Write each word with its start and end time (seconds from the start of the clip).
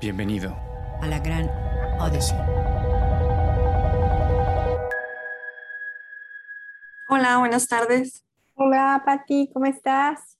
Bienvenido 0.00 0.56
a 1.02 1.06
la 1.06 1.18
gran 1.18 1.46
Odyssey. 2.00 2.38
Hola, 7.06 7.36
buenas 7.36 7.68
tardes. 7.68 8.24
Hola, 8.54 9.02
Patti, 9.04 9.50
¿cómo 9.52 9.66
estás? 9.66 10.38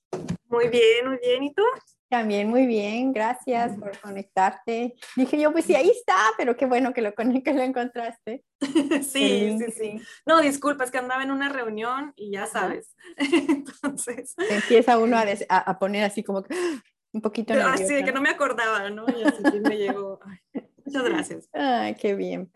Muy 0.48 0.68
bien, 0.68 1.08
muy 1.08 1.18
bien. 1.18 1.42
¿Y 1.42 1.52
tú? 1.52 1.62
También 2.08 2.48
muy 2.48 2.66
bien, 2.66 3.12
gracias 3.12 3.76
por 3.76 3.98
conectarte. 3.98 4.94
Dije 5.14 5.38
yo, 5.38 5.52
pues 5.52 5.66
sí, 5.66 5.74
ahí 5.74 5.90
está, 5.90 6.16
pero 6.38 6.56
qué 6.56 6.64
bueno 6.64 6.94
que 6.94 7.02
lo, 7.02 7.12
que 7.44 7.52
lo 7.52 7.62
encontraste. 7.62 8.42
sí, 9.02 9.58
sí, 9.58 9.72
sí. 9.76 10.00
No, 10.24 10.40
disculpa, 10.40 10.84
es 10.84 10.90
que 10.90 10.96
andaba 10.96 11.22
en 11.22 11.32
una 11.32 11.50
reunión 11.50 12.14
y 12.16 12.32
ya 12.32 12.46
sabes. 12.46 12.96
Entonces. 13.18 14.34
empieza 14.38 14.96
uno 14.96 15.18
a, 15.18 15.58
a, 15.58 15.78
poner 15.78 16.04
así 16.04 16.24
como 16.24 16.44
un 17.12 17.20
poquito 17.20 17.54
nervioso. 17.54 17.84
Así 17.84 17.94
de 17.94 18.04
que 18.04 18.12
no 18.12 18.20
me 18.20 18.30
acordaba, 18.30 18.90
¿no? 18.90 19.06
Y 19.08 19.22
así 19.22 19.60
me 19.60 19.76
llegó. 19.76 20.20
muchas 20.84 21.04
gracias. 21.04 21.48
Ay, 21.52 21.94
qué 21.94 22.14
bien. 22.14 22.50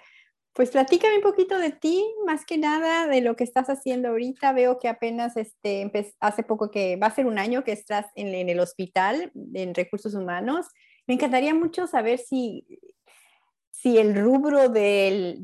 Pues 0.52 0.70
platícame 0.70 1.16
un 1.16 1.22
poquito 1.22 1.58
de 1.58 1.72
ti, 1.72 2.04
más 2.24 2.44
que 2.44 2.58
nada 2.58 3.08
de 3.08 3.20
lo 3.20 3.34
que 3.34 3.42
estás 3.42 3.68
haciendo 3.68 4.10
ahorita. 4.10 4.52
Veo 4.52 4.78
que 4.78 4.88
apenas 4.88 5.36
este, 5.36 5.90
hace 6.20 6.42
poco 6.44 6.70
que 6.70 6.96
va 6.96 7.08
a 7.08 7.14
ser 7.14 7.26
un 7.26 7.38
año 7.38 7.64
que 7.64 7.72
estás 7.72 8.06
en, 8.14 8.28
en 8.28 8.48
el 8.48 8.60
hospital 8.60 9.32
en 9.52 9.74
recursos 9.74 10.14
humanos. 10.14 10.66
Me 11.08 11.14
encantaría 11.14 11.54
mucho 11.54 11.88
saber 11.88 12.20
si, 12.20 12.64
si 13.72 13.98
el 13.98 14.14
rubro 14.14 14.68
de 14.68 15.36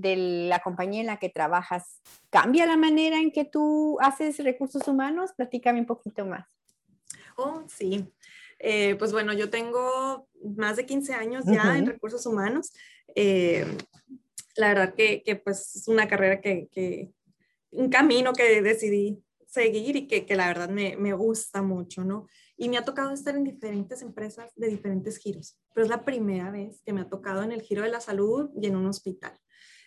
la 0.48 0.60
compañía 0.60 1.00
en 1.00 1.08
la 1.08 1.18
que 1.18 1.28
trabajas 1.28 2.00
cambia 2.30 2.64
la 2.64 2.76
manera 2.76 3.18
en 3.18 3.32
que 3.32 3.44
tú 3.44 3.98
haces 4.00 4.38
recursos 4.38 4.86
humanos. 4.86 5.32
Platícame 5.36 5.80
un 5.80 5.86
poquito 5.86 6.24
más. 6.24 6.46
Oh, 7.36 7.64
sí. 7.66 8.06
Eh, 8.60 8.94
pues 8.96 9.12
bueno, 9.12 9.32
yo 9.32 9.50
tengo 9.50 10.28
más 10.56 10.76
de 10.76 10.86
15 10.86 11.14
años 11.14 11.44
ya 11.46 11.76
en 11.76 11.86
recursos 11.86 12.24
humanos. 12.26 12.72
Eh, 13.14 13.66
la 14.56 14.68
verdad 14.68 14.94
que, 14.94 15.22
que, 15.22 15.36
pues 15.36 15.76
es 15.76 15.88
una 15.88 16.06
carrera 16.06 16.40
que, 16.40 16.68
que, 16.70 17.10
un 17.72 17.88
camino 17.88 18.32
que 18.32 18.60
decidí 18.62 19.22
seguir 19.46 19.96
y 19.96 20.06
que, 20.06 20.26
que 20.26 20.36
la 20.36 20.46
verdad 20.46 20.68
me, 20.68 20.96
me, 20.96 21.12
gusta 21.12 21.62
mucho, 21.62 22.04
¿no? 22.04 22.26
Y 22.56 22.68
me 22.68 22.76
ha 22.76 22.84
tocado 22.84 23.12
estar 23.12 23.34
en 23.34 23.44
diferentes 23.44 24.02
empresas 24.02 24.52
de 24.54 24.68
diferentes 24.68 25.18
giros, 25.18 25.58
pero 25.74 25.84
es 25.84 25.90
la 25.90 26.04
primera 26.04 26.50
vez 26.50 26.82
que 26.84 26.92
me 26.92 27.00
ha 27.00 27.08
tocado 27.08 27.42
en 27.42 27.52
el 27.52 27.62
giro 27.62 27.82
de 27.82 27.90
la 27.90 28.00
salud 28.00 28.50
y 28.60 28.66
en 28.66 28.76
un 28.76 28.86
hospital. 28.86 29.38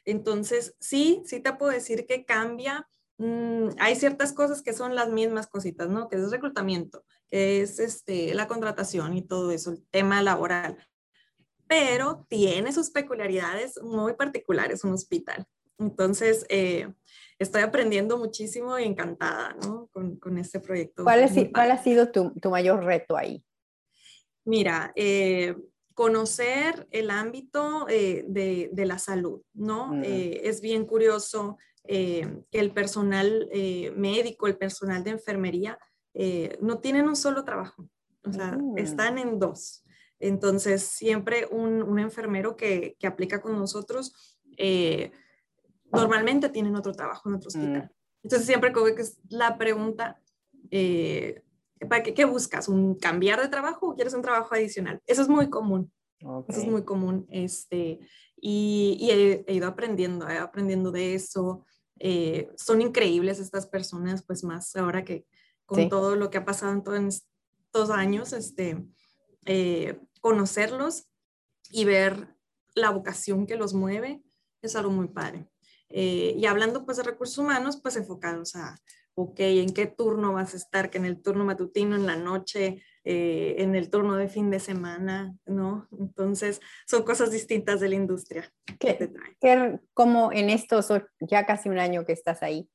Entonces, 0.06 0.76
sí, 0.80 1.22
sí 1.26 1.40
te 1.40 1.54
puedo 1.54 1.72
decir 1.72 2.06
que 2.06 2.26
cambia. 2.26 2.88
Mm, 3.18 3.70
hay 3.80 3.96
ciertas 3.96 4.34
cosas 4.34 4.62
que 4.62 4.74
son 4.74 4.96
las 4.96 5.10
mismas 5.10 5.48
cositas, 5.48 5.90
¿no? 5.90 6.10
Que 6.10 6.18
es 6.18 6.32
reclutamiento, 6.32 7.04
que 7.30 7.62
es 7.62 7.80
este, 7.80 8.34
la 8.34 8.48
contratación 8.48 9.16
y 9.16 9.22
todo 9.22 9.52
eso, 9.52 9.72
el 9.72 9.86
tema 9.92 10.22
laboral 10.22 10.78
pero 11.74 12.26
tiene 12.30 12.72
sus 12.72 12.92
peculiaridades 12.92 13.82
muy 13.82 14.14
particulares 14.14 14.84
un 14.84 14.94
hospital. 14.94 15.46
Entonces, 15.80 16.46
eh, 16.50 16.88
estoy 17.40 17.64
aprendiendo 17.64 18.18
muchísimo 18.18 18.78
y 18.78 18.84
encantada 18.84 19.56
¿no? 19.64 19.88
con, 19.92 20.18
con 20.18 20.38
este 20.38 20.60
proyecto. 20.60 21.04
¿Cuál, 21.04 21.28
¿Cuál, 21.52 21.72
ha 21.72 21.82
sido 21.82 22.12
tu, 22.12 22.32
tu, 22.40 22.52
mayor 22.52 22.84
reto 22.84 23.18
ahí? 23.18 23.44
Mira, 24.46 24.94
eh, 24.96 25.56
conocer 25.96 26.88
el 26.92 27.10
ámbito 27.10 27.88
eh, 27.90 28.24
de, 28.28 28.70
de, 28.72 28.86
la 28.86 29.00
salud, 29.00 29.42
¿no? 29.54 30.00
es 30.04 30.62
bien 30.62 30.86
curioso 30.86 31.58
que 31.86 32.44
el 32.52 32.72
personal 32.72 33.50
médico, 33.96 34.48
el 34.48 34.58
personal 34.58 35.04
de 35.04 35.12
enfermería, 35.12 35.78
no 36.62 36.80
tienen 36.80 37.08
un 37.08 37.16
solo 37.16 37.44
trabajo, 37.44 37.90
o 38.26 38.32
sea, 38.32 38.58
mm. 38.58 38.78
están 38.78 39.18
en 39.18 39.40
dos. 39.40 39.84
Entonces, 40.24 40.84
siempre 40.84 41.48
un, 41.52 42.00
enfermero 42.00 42.56
que, 42.56 42.96
aplica 43.04 43.42
con 43.42 43.60
nosotros, 43.60 44.38
eh, 44.58 45.12
normalmente 45.92 46.48
tienen 46.48 46.76
otro 46.76 46.94
trabajo 46.94 47.28
en 47.28 47.36
otro 47.36 47.50
mm. 47.54 47.60
hospital. 47.60 47.92
Entonces, 48.24 48.48
siempre 48.48 48.72
como 48.72 48.86
que 48.96 49.02
es 49.02 49.20
la 49.28 49.58
pregunta, 49.58 50.22
eh, 50.72 51.44
¿para 51.90 52.04
qué, 52.04 52.26
buscas? 52.26 52.70
¿Un 52.70 52.96
cambiar 52.96 53.42
de 53.42 53.50
trabajo 53.50 53.90
o 53.90 53.96
quieres 53.96 54.14
un 54.14 54.22
trabajo 54.22 54.56
adicional? 54.56 55.02
Eso 55.08 55.22
es 55.22 55.28
muy 55.28 55.50
común. 55.50 55.92
Eso 56.48 56.62
es 56.62 56.68
muy 56.68 56.86
común. 56.86 57.28
Este, 57.30 58.00
y, 58.38 59.10
he, 59.12 59.54
ido 59.54 59.68
aprendiendo, 59.68 60.30
he 60.30 60.38
aprendiendo 60.38 60.90
de 60.90 61.16
eso. 61.16 61.66
Eh, 62.00 62.50
son 62.58 62.82
increíbles 62.82 63.40
estas 63.40 63.68
personas, 63.68 64.24
pues 64.24 64.44
más 64.44 64.76
ahora 64.76 65.04
que 65.04 65.26
con 65.66 65.90
todo 65.90 66.16
lo 66.16 66.30
que 66.30 66.38
ha 66.38 66.46
pasado 66.46 66.74
en 66.74 66.84
todos 66.84 67.24
estos 67.66 67.90
años, 67.90 68.34
este, 68.34 68.86
conocerlos 70.20 71.06
y 71.70 71.86
ver 71.86 72.36
la 72.76 72.90
vocación 72.90 73.46
que 73.48 73.56
los 73.56 73.74
mueve 73.74 74.22
es 74.62 74.76
algo 74.76 74.92
muy 74.92 75.08
padre. 75.08 75.48
Eh, 75.90 76.36
y 76.38 76.46
hablando 76.48 76.86
pues 76.86 76.98
de 76.98 77.04
recursos 77.04 77.38
humanos, 77.38 77.78
pues 77.82 77.96
enfocados 77.96 78.56
a, 78.56 78.80
ok, 79.16 79.40
¿en 79.40 79.74
qué 79.74 79.86
turno 79.86 80.34
vas 80.34 80.54
a 80.54 80.58
estar? 80.58 80.90
Que 80.90 80.98
en 80.98 81.06
el 81.06 81.22
turno 81.22 81.46
matutino, 81.46 81.96
en 81.96 82.06
la 82.06 82.16
noche, 82.16 82.84
eh, 83.04 83.56
en 83.60 83.76
el 83.76 83.90
turno 83.90 84.16
de 84.16 84.28
fin 84.28 84.50
de 84.50 84.60
semana, 84.60 85.36
¿no? 85.46 85.88
Entonces, 86.00 86.62
son 86.88 87.04
cosas 87.04 87.32
distintas 87.32 87.80
de 87.80 87.90
la 87.90 87.96
industria. 87.96 88.52
¿Qué, 88.80 89.80
como 89.94 90.32
en 90.32 90.50
estos 90.50 90.90
ya 91.20 91.46
casi 91.46 91.70
un 91.70 91.80
año 91.80 92.06
que 92.06 92.14
estás 92.14 92.42
ahí, 92.44 92.70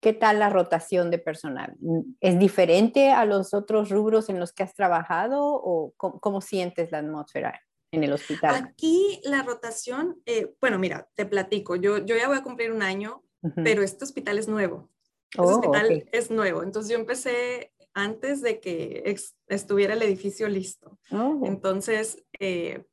¿qué 0.00 0.12
tal 0.12 0.38
la 0.38 0.50
rotación 0.50 1.10
de 1.10 1.18
personal? 1.18 1.76
¿Es 2.20 2.38
diferente 2.38 3.10
a 3.10 3.24
los 3.24 3.54
otros 3.54 3.90
rubros 3.90 4.28
en 4.28 4.40
los 4.40 4.52
que 4.52 4.62
has 4.62 4.74
trabajado 4.74 5.40
o 5.42 5.94
cómo, 5.96 6.40
sientes 6.40 6.90
la 6.90 6.98
atmósfera 6.98 7.60
en 7.92 8.04
el 8.04 8.12
hospital? 8.12 8.54
Aquí 8.54 9.20
la 9.24 9.42
rotación, 9.42 10.20
eh, 10.26 10.54
bueno, 10.60 10.78
mira, 10.78 11.08
te 11.14 11.26
platico, 11.26 11.76
yo, 11.76 11.98
yo 11.98 12.16
ya 12.16 12.28
voy 12.28 12.38
a 12.38 12.42
cumplir 12.42 12.72
un 12.72 12.82
año, 12.82 13.22
pero 13.64 13.82
este 13.82 14.04
hospital 14.04 14.38
es 14.38 14.48
nuevo. 14.48 14.90
Oh, 15.38 15.44
hospital 15.44 16.08
es 16.12 16.30
nuevo, 16.30 16.62
entonces 16.62 16.90
yo 16.90 16.98
empecé 16.98 17.72
antes 17.92 18.40
de 18.40 18.60
que 18.60 19.16
estuviera 19.48 19.94
el 19.94 20.02
edificio 20.02 20.48
listo. 20.48 20.98
Oh. 21.10 21.40
Entonces, 21.44 22.24
eh, 22.38 22.84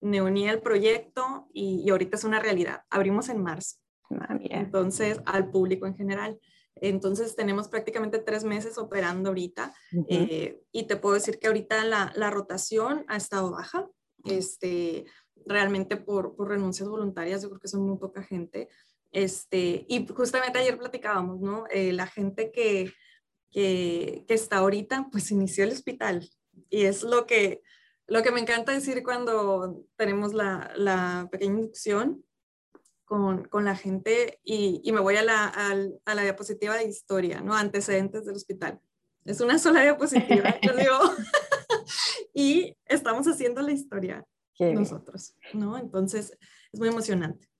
me 0.00 0.20
uní 0.20 0.48
al 0.48 0.60
proyecto 0.60 1.48
y, 1.52 1.82
y 1.86 1.90
ahorita 1.90 2.16
es 2.16 2.24
una 2.24 2.40
realidad. 2.40 2.82
Abrimos 2.90 3.28
en 3.28 3.42
marzo. 3.42 3.76
Ah, 4.20 4.38
Entonces, 4.40 5.20
al 5.24 5.50
público 5.50 5.86
en 5.86 5.96
general. 5.96 6.38
Entonces, 6.76 7.36
tenemos 7.36 7.68
prácticamente 7.68 8.18
tres 8.18 8.44
meses 8.44 8.78
operando 8.78 9.30
ahorita 9.30 9.72
eh, 10.08 10.60
y 10.72 10.84
te 10.84 10.96
puedo 10.96 11.14
decir 11.14 11.38
que 11.38 11.46
ahorita 11.46 11.84
la, 11.84 12.12
la, 12.16 12.30
rotación 12.30 13.04
ha 13.08 13.16
estado 13.16 13.50
baja. 13.52 13.88
Este, 14.24 15.04
realmente 15.46 15.96
por, 15.96 16.34
por, 16.34 16.48
renuncias 16.48 16.88
voluntarias, 16.88 17.42
yo 17.42 17.48
creo 17.50 17.60
que 17.60 17.68
son 17.68 17.86
muy 17.86 17.98
poca 17.98 18.22
gente. 18.22 18.68
Este, 19.12 19.84
y 19.88 20.06
justamente 20.06 20.58
ayer 20.58 20.78
platicábamos, 20.78 21.40
¿no? 21.40 21.66
Eh, 21.70 21.92
la 21.92 22.06
gente 22.06 22.50
que, 22.50 22.92
que, 23.50 24.24
que, 24.26 24.34
está 24.34 24.58
ahorita, 24.58 25.08
pues 25.12 25.30
inició 25.30 25.64
el 25.64 25.72
hospital. 25.72 26.28
Y 26.70 26.84
es 26.84 27.02
lo 27.02 27.26
que, 27.26 27.62
lo 28.06 28.22
que 28.22 28.32
me 28.32 28.40
encanta 28.40 28.72
decir 28.72 29.02
cuando 29.02 29.84
tenemos 29.96 30.32
la, 30.32 30.72
la 30.76 31.28
pequeña 31.30 31.60
inducción, 31.60 32.24
con, 33.04 33.44
con 33.44 33.66
la 33.66 33.76
gente 33.76 34.40
y, 34.42 34.80
y, 34.82 34.90
me 34.90 35.00
voy 35.00 35.16
a 35.16 35.22
la, 35.22 35.46
a, 35.46 36.14
la 36.14 36.22
diapositiva 36.22 36.76
de 36.76 36.84
historia, 36.84 37.42
¿no? 37.42 37.52
Antecedentes 37.54 38.24
del 38.24 38.36
hospital. 38.36 38.80
Es 39.26 39.42
una 39.42 39.58
sola 39.58 39.82
diapositiva, 39.82 40.58
yo 40.62 40.74
digo, 40.74 40.98
y 42.34 42.74
estamos 42.86 43.26
haciendo 43.28 43.60
la 43.60 43.72
historia 43.72 44.24
nosotros, 44.58 45.34
¿no? 45.52 45.76
Entonces, 45.76 46.38
es 46.72 46.80
muy 46.80 46.88
emocionante. 46.88 47.51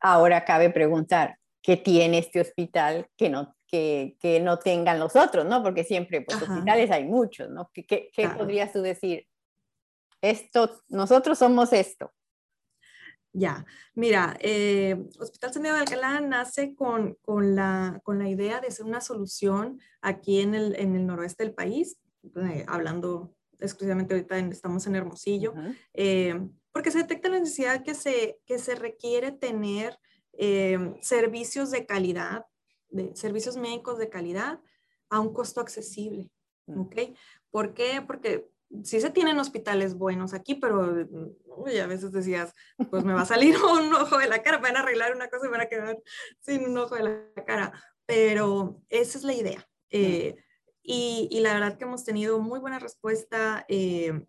Ahora 0.00 0.44
cabe 0.44 0.70
preguntar, 0.70 1.38
¿qué 1.62 1.76
tiene 1.76 2.18
este 2.18 2.40
hospital 2.40 3.06
que 3.16 3.28
no, 3.28 3.56
que, 3.66 4.16
que 4.20 4.40
no 4.40 4.58
tengan 4.58 4.98
los 4.98 5.16
otros, 5.16 5.46
¿no? 5.46 5.62
Porque 5.62 5.84
siempre, 5.84 6.20
pues, 6.22 6.42
hospitales 6.42 6.90
hay 6.90 7.04
muchos, 7.04 7.50
¿no? 7.50 7.70
¿Qué, 7.72 7.86
qué, 7.86 8.10
qué 8.12 8.28
podrías 8.28 8.72
tú 8.72 8.82
decir? 8.82 9.26
Esto, 10.20 10.82
nosotros 10.88 11.38
somos 11.38 11.72
esto. 11.72 12.12
Ya, 13.34 13.64
mira, 13.94 14.36
eh, 14.40 15.08
Hospital 15.18 15.54
Santiago 15.54 15.76
de 15.76 15.82
Alcalá 15.82 16.20
nace 16.20 16.74
con, 16.74 17.14
con, 17.22 17.54
la, 17.54 17.98
con, 18.04 18.18
la, 18.18 18.28
idea 18.28 18.60
de 18.60 18.70
ser 18.70 18.84
una 18.84 19.00
solución 19.00 19.80
aquí 20.02 20.40
en 20.40 20.54
el, 20.54 20.78
en 20.78 20.94
el 20.94 21.06
noroeste 21.06 21.44
del 21.44 21.54
país, 21.54 21.96
eh, 22.36 22.64
hablando 22.68 23.34
exclusivamente 23.58 24.12
ahorita 24.14 24.38
estamos 24.38 24.86
en 24.86 24.96
Hermosillo, 24.96 25.54
eh, 25.94 26.46
porque 26.72 26.90
se 26.90 26.98
detecta 26.98 27.28
la 27.28 27.38
necesidad 27.38 27.82
que 27.82 27.94
se, 27.94 28.40
que 28.46 28.58
se 28.58 28.74
requiere 28.74 29.32
tener 29.32 29.98
servicios 31.02 31.70
de 31.70 31.84
calidad, 31.84 32.46
de, 32.88 33.14
servicios 33.14 33.56
médicos 33.56 33.98
de 33.98 34.08
calidad 34.08 34.60
a 35.10 35.20
un 35.20 35.32
costo 35.32 35.60
accesible. 35.60 36.30
Mm. 36.66 36.80
¿Ok? 36.80 36.96
¿Por 37.50 37.74
qué? 37.74 38.02
Porque 38.04 38.50
sí 38.82 39.00
se 39.00 39.10
tienen 39.10 39.38
hospitales 39.38 39.94
buenos 39.94 40.32
aquí, 40.32 40.54
pero 40.54 41.06
uy, 41.44 41.78
a 41.78 41.86
veces 41.86 42.12
decías, 42.12 42.54
pues 42.90 43.04
me 43.04 43.12
va 43.12 43.22
a 43.22 43.26
salir 43.26 43.54
un 43.62 43.92
ojo 43.94 44.18
de 44.18 44.28
la 44.28 44.42
cara, 44.42 44.58
van 44.58 44.76
a 44.76 44.80
arreglar 44.80 45.14
una 45.14 45.28
cosa 45.28 45.46
y 45.46 45.50
van 45.50 45.60
a 45.60 45.68
quedar 45.68 45.98
sin 46.40 46.64
un 46.64 46.78
ojo 46.78 46.96
de 46.96 47.02
la 47.02 47.44
cara. 47.44 47.72
Pero 48.06 48.82
esa 48.88 49.18
es 49.18 49.24
la 49.24 49.34
idea. 49.34 49.68
Eh, 49.90 50.34
y, 50.82 51.28
y, 51.30 51.40
la 51.40 51.54
verdad 51.54 51.78
que 51.78 51.84
hemos 51.84 52.04
tenido 52.04 52.40
muy 52.40 52.58
buena 52.58 52.78
respuesta. 52.80 53.64
Eh, 53.68 54.24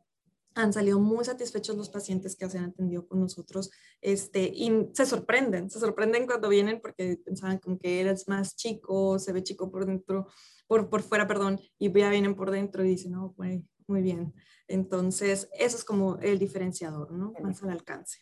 han 0.56 0.74
salido 0.74 1.00
muy 1.00 1.26
satisfechos 1.26 1.76
los 1.76 1.90
pacientes 1.90 2.36
que 2.36 2.50
se 2.50 2.58
han 2.58 2.66
atendido 2.66 3.08
con 3.08 3.20
nosotros 3.20 3.72
este, 4.02 4.52
y 4.54 4.90
se 4.94 5.06
sorprenden, 5.06 5.70
se 5.70 5.80
sorprenden 5.80 6.26
cuando 6.26 6.50
vienen 6.50 6.80
porque 6.82 7.20
pensaban 7.24 7.60
como 7.60 7.80
que 7.80 8.02
eres 8.02 8.28
más 8.28 8.56
chico, 8.56 9.20
se 9.20 9.32
ve 9.32 9.44
chico 9.44 9.72
por 9.72 9.86
dentro, 9.86 10.28
por, 10.68 10.90
por 10.90 11.02
fuera, 11.02 11.28
perdón, 11.28 11.60
y 11.80 11.92
ya 11.92 12.10
vienen 12.10 12.36
por 12.36 12.52
dentro 12.52 12.84
y 12.84 12.90
dicen, 12.90 13.14
no, 13.14 13.34
muy, 13.38 13.66
muy 13.88 14.02
bien. 14.02 14.34
Entonces, 14.68 15.50
eso 15.54 15.78
es 15.78 15.84
como 15.84 16.18
el 16.18 16.40
diferenciador, 16.40 17.12
¿no? 17.12 17.34
Más 17.42 17.62
al 17.64 17.72
alcance. 17.72 18.20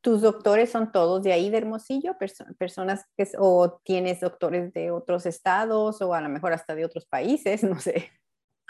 ¿Tus 0.00 0.22
doctores 0.22 0.70
son 0.70 0.92
todos 0.92 1.22
de 1.22 1.32
ahí 1.32 1.50
de 1.50 1.58
Hermosillo? 1.58 2.16
personas 2.58 3.04
que, 3.16 3.28
o 3.38 3.80
tienes 3.84 4.20
doctores 4.20 4.72
de 4.72 4.90
otros 4.90 5.26
estados 5.26 6.00
o 6.00 6.14
a 6.14 6.20
lo 6.22 6.28
mejor 6.30 6.54
hasta 6.54 6.74
de 6.74 6.84
otros 6.84 7.06
países, 7.06 7.62
no 7.64 7.78
sé. 7.78 8.10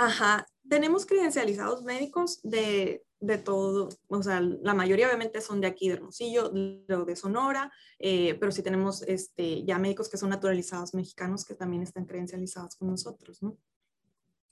Ajá, 0.02 0.46
tenemos 0.66 1.04
credencializados 1.04 1.82
médicos 1.82 2.40
de, 2.42 3.04
de 3.20 3.36
todo, 3.36 3.90
o 4.08 4.22
sea, 4.22 4.40
la 4.40 4.72
mayoría 4.72 5.06
obviamente 5.06 5.42
son 5.42 5.60
de 5.60 5.66
aquí 5.66 5.88
de 5.88 5.96
Hermosillo, 5.96 6.48
de 6.48 7.16
Sonora, 7.16 7.70
eh, 7.98 8.34
pero 8.40 8.50
sí 8.50 8.62
tenemos 8.62 9.02
este, 9.02 9.62
ya 9.62 9.78
médicos 9.78 10.08
que 10.08 10.16
son 10.16 10.30
naturalizados 10.30 10.94
mexicanos 10.94 11.44
que 11.44 11.54
también 11.54 11.82
están 11.82 12.06
credencializados 12.06 12.76
con 12.76 12.88
nosotros, 12.88 13.42
¿no? 13.42 13.58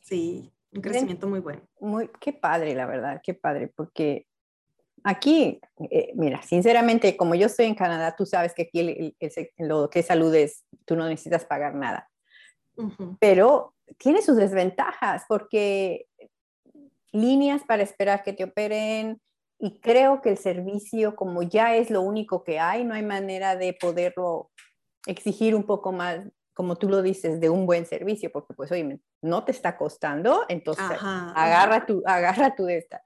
Sí, 0.01 0.53
un 0.71 0.83
crecimiento 0.83 1.27
muy 1.27 1.41
bueno. 1.41 1.63
Muy, 1.81 2.11
qué 2.21 2.35
padre, 2.35 2.75
la 2.75 2.85
verdad, 2.85 3.23
qué 3.25 3.33
padre, 3.33 3.73
porque 3.75 4.27
aquí, 5.03 5.63
eh, 5.91 6.13
mira, 6.15 6.43
sinceramente, 6.43 7.17
como 7.17 7.35
yo 7.35 7.47
estoy 7.47 7.65
en 7.65 7.75
Canadá, 7.75 8.15
tú 8.15 8.27
sabes 8.27 8.53
que 8.53 8.65
aquí 8.65 9.17
lo 9.57 9.89
que 9.89 10.01
es 10.01 10.07
salud 10.07 10.35
es, 10.35 10.67
tú 10.85 10.95
no 10.95 11.09
necesitas 11.09 11.47
pagar 11.47 11.75
nada. 11.75 12.11
Pero 13.19 13.75
tiene 13.97 14.23
sus 14.23 14.37
desventajas 14.37 15.25
porque 15.29 16.07
líneas 17.13 17.63
para 17.67 17.83
esperar 17.83 18.23
que 18.23 18.33
te 18.33 18.45
operen 18.45 19.21
y 19.59 19.81
creo 19.81 20.21
que 20.21 20.31
el 20.31 20.39
servicio, 20.39 21.17
como 21.17 21.43
ya 21.43 21.75
es 21.75 21.91
lo 21.91 22.03
único 22.03 22.45
que 22.45 22.61
hay, 22.61 22.85
no 22.85 22.95
hay 22.95 23.03
manera 23.03 23.57
de 23.57 23.73
poderlo 23.73 24.51
exigir 25.07 25.55
un 25.55 25.65
poco 25.65 25.91
más, 25.91 26.21
como 26.55 26.77
tú 26.77 26.89
lo 26.89 27.03
dices, 27.03 27.41
de 27.41 27.51
un 27.51 27.67
buen 27.67 27.87
servicio, 27.87 28.31
porque 28.31 28.55
pues, 28.55 28.71
oye, 28.71 29.01
no 29.23 29.45
te 29.45 29.53
está 29.53 29.77
costando, 29.77 30.45
entonces 30.49 30.85
agarra, 31.01 31.87
tu, 31.87 32.03
agarra 32.07 32.55
tu 32.55 32.65
de 32.65 32.79
esta. 32.79 33.03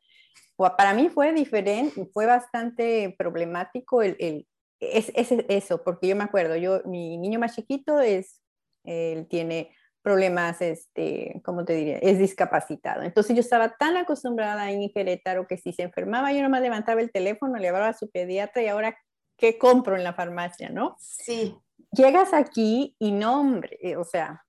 Para 0.57 0.95
mí 0.95 1.09
fue 1.09 1.33
diferente, 1.33 2.07
fue 2.13 2.27
bastante 2.27 3.15
problemático 3.19 4.03
el, 4.03 4.17
el 4.19 4.47
es, 4.83 5.13
es, 5.15 5.33
eso, 5.49 5.83
porque 5.83 6.09
yo 6.09 6.17
me 6.17 6.25
acuerdo, 6.25 6.57
yo, 6.57 6.83
mi 6.85 7.17
niño 7.17 7.39
más 7.39 7.55
chiquito 7.55 8.01
es, 8.01 8.43
él 8.85 9.27
tiene 9.29 9.75
problemas, 10.03 10.61
este, 10.61 11.41
¿cómo 11.45 11.65
te 11.65 11.75
diría? 11.75 11.99
Es 11.99 12.19
discapacitado. 12.19 13.03
Entonces 13.03 13.35
yo 13.35 13.41
estaba 13.41 13.77
tan 13.77 13.97
acostumbrada 13.97 14.71
en 14.71 14.91
Querétaro 14.91 15.47
que 15.47 15.57
si 15.57 15.73
se 15.73 15.83
enfermaba 15.83 16.33
yo 16.33 16.43
nomás 16.43 16.61
levantaba 16.61 17.01
el 17.01 17.13
teléfono, 17.13 17.59
le 17.59 17.69
hablaba 17.69 17.89
a 17.89 17.95
su 17.95 18.11
pediatra 18.11 18.63
y 18.63 18.69
ahora, 18.69 18.97
¿qué 19.37 19.59
compro 19.59 19.97
en 19.97 20.05
la 20.05 20.13
farmacia, 20.13 20.69
no? 20.69 20.97
Sí. 20.99 21.57
Llegas 21.93 22.33
aquí 22.35 22.97
y 22.99 23.13
no, 23.13 23.41
hombre, 23.41 23.79
eh, 23.81 23.97
o 23.97 24.05
sea, 24.05 24.45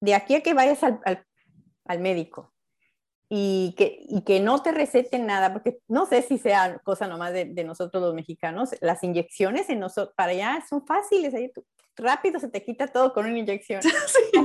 de 0.00 0.14
aquí 0.14 0.34
a 0.34 0.42
que 0.42 0.54
vayas 0.54 0.82
al, 0.82 1.00
al, 1.04 1.24
al 1.86 2.00
médico 2.00 2.52
y 3.28 3.74
que, 3.78 4.04
y 4.08 4.22
que 4.22 4.40
no 4.40 4.60
te 4.60 4.72
receten 4.72 5.24
nada, 5.26 5.52
porque 5.52 5.78
no 5.86 6.06
sé 6.06 6.22
si 6.22 6.36
sea 6.36 6.80
cosa 6.82 7.06
nomás 7.06 7.32
de, 7.32 7.44
de 7.44 7.64
nosotros 7.64 8.02
los 8.02 8.14
mexicanos, 8.14 8.70
las 8.80 9.04
inyecciones 9.04 9.70
en 9.70 9.78
nosotros, 9.78 10.14
para 10.16 10.32
allá 10.32 10.64
son 10.68 10.84
fáciles, 10.84 11.32
ahí 11.34 11.52
tú, 11.52 11.64
rápido 11.96 12.40
se 12.40 12.48
te 12.48 12.62
quita 12.62 12.88
todo 12.88 13.12
con 13.12 13.26
una 13.26 13.38
inyección. 13.38 13.82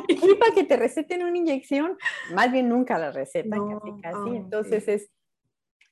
Sí. 0.07 0.35
para 0.39 0.53
que 0.53 0.63
te 0.63 0.77
receten 0.77 1.23
una 1.23 1.37
inyección, 1.37 1.97
más 2.33 2.51
bien 2.51 2.69
nunca 2.69 2.97
la 2.97 3.11
recetan, 3.11 3.79
casi, 3.79 4.01
casi. 4.01 4.35
Entonces 4.35 4.87
es 4.87 5.09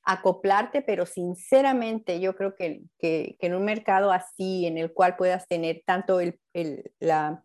acoplarte, 0.03 0.81
pero 0.81 1.05
sinceramente 1.05 2.19
yo 2.19 2.35
creo 2.35 2.55
que, 2.55 2.81
que, 2.99 3.37
que, 3.39 3.47
en 3.47 3.55
un 3.55 3.63
mercado 3.63 4.11
así, 4.11 4.65
en 4.65 4.77
el 4.77 4.93
cual 4.93 5.15
puedas 5.15 5.47
tener 5.47 5.81
tanto 5.85 6.19
el, 6.19 6.39
el, 6.53 6.91
la 6.99 7.43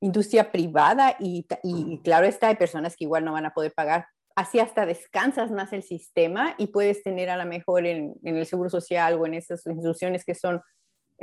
industria 0.00 0.50
privada 0.50 1.16
y, 1.18 1.46
y, 1.62 2.00
claro 2.02 2.26
está, 2.26 2.48
hay 2.48 2.56
personas 2.56 2.96
que 2.96 3.04
igual 3.04 3.24
no 3.24 3.32
van 3.32 3.46
a 3.46 3.54
poder 3.54 3.72
pagar, 3.74 4.06
así 4.34 4.60
hasta 4.60 4.86
descansas 4.86 5.50
más 5.50 5.72
el 5.72 5.82
sistema 5.82 6.54
y 6.58 6.68
puedes 6.68 7.02
tener 7.02 7.30
a 7.30 7.36
lo 7.36 7.46
mejor 7.46 7.86
en, 7.86 8.14
en 8.22 8.36
el 8.36 8.46
Seguro 8.46 8.70
Social 8.70 9.14
o 9.14 9.26
en 9.26 9.34
esas 9.34 9.64
instituciones 9.66 10.24
que 10.24 10.34
son 10.34 10.60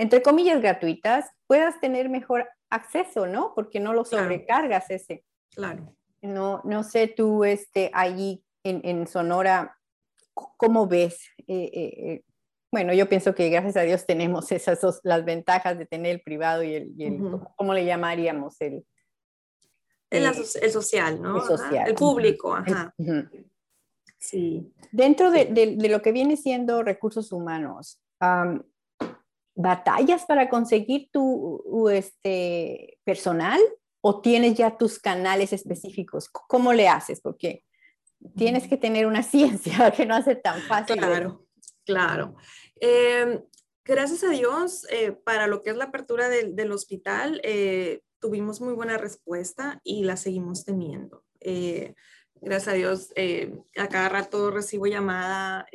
entre 0.02 0.24
comillas, 0.24 0.60
gratuitas, 0.62 1.30
puedas 1.46 1.80
tener 1.80 2.10
mejor 2.10 2.50
acceso, 2.72 3.28
¿no? 3.28 3.54
Porque 3.54 3.80
no 3.80 3.94
lo 3.94 4.04
sobrecargas 4.04 4.90
ese. 4.90 5.24
Claro. 5.54 5.96
No, 6.24 6.62
no 6.64 6.84
sé 6.84 7.08
tú, 7.08 7.44
este, 7.44 7.92
allí 7.94 8.44
en, 8.64 8.82
en 8.84 9.06
Sonora, 9.06 9.78
¿cómo 10.34 10.88
ves? 10.88 11.22
Eh, 11.48 11.70
eh, 11.72 11.94
eh, 11.98 12.24
bueno, 12.72 12.94
yo 12.94 13.08
pienso 13.08 13.36
que 13.36 13.50
gracias 13.50 13.78
a 13.78 13.82
Dios 13.82 14.08
tenemos 14.08 14.52
esas 14.52 14.82
dos, 14.82 15.02
las 15.04 15.24
ventajas 15.24 15.78
de 15.78 15.86
tener 15.86 16.16
el 16.16 16.22
privado 16.22 16.64
y 16.64 16.74
el, 16.74 17.20
¿cómo 17.56 17.76
le 17.76 17.86
llamaríamos? 17.86 18.60
El, 18.60 18.84
el, 20.10 20.26
el 20.26 20.72
social, 20.72 21.22
¿no? 21.22 21.38
El 21.38 21.44
social. 21.44 21.88
El 21.90 21.94
público, 21.96 22.56
ajá. 22.56 22.92
Sí. 24.18 24.74
Dentro 24.92 25.30
de, 25.30 25.46
de, 25.46 25.76
de, 25.76 25.90
lo 25.90 26.02
que 26.02 26.12
viene 26.12 26.38
siendo 26.38 26.82
recursos 26.82 27.32
humanos, 27.32 28.00
batallas 29.56 30.26
para 30.26 30.50
conseguir 30.50 31.10
tu 31.12 31.90
este, 31.90 32.98
personal 33.04 33.60
o 34.02 34.22
tienes 34.22 34.56
ya 34.56 34.78
tus 34.78 35.00
canales 35.00 35.54
específicos? 35.54 36.30
¿Cómo 36.30 36.74
le 36.74 36.88
haces? 36.88 37.22
Porque 37.22 37.64
tienes 38.36 38.68
que 38.68 38.78
tener 38.78 39.06
una 39.06 39.24
ciencia 39.24 39.92
que 39.92 40.06
no 40.06 40.16
hace 40.16 40.36
tan 40.36 40.62
fácil. 40.62 40.98
Claro, 40.98 41.46
claro. 41.86 42.36
Em, 42.80 43.42
gracias 43.86 44.24
a 44.24 44.30
Dios, 44.30 44.86
eh, 44.90 45.12
para 45.12 45.48
lo 45.48 45.62
que 45.62 45.72
es 45.72 45.78
la 45.78 45.86
apertura 45.86 46.30
del, 46.30 46.56
del 46.56 46.72
hospital, 46.72 47.42
eh, 47.44 48.02
tuvimos 48.20 48.62
muy 48.62 48.74
buena 48.74 48.98
respuesta 48.98 49.82
y 49.84 50.04
la 50.04 50.18
seguimos 50.18 50.66
teniendo. 50.66 51.24
Eh, 51.40 51.96
gracias 52.36 52.74
a 52.74 52.78
Dios, 52.78 53.14
a 53.78 53.88
cada 53.88 54.10
rato 54.10 54.52
recibo 54.52 54.86
llamada, 54.86 55.66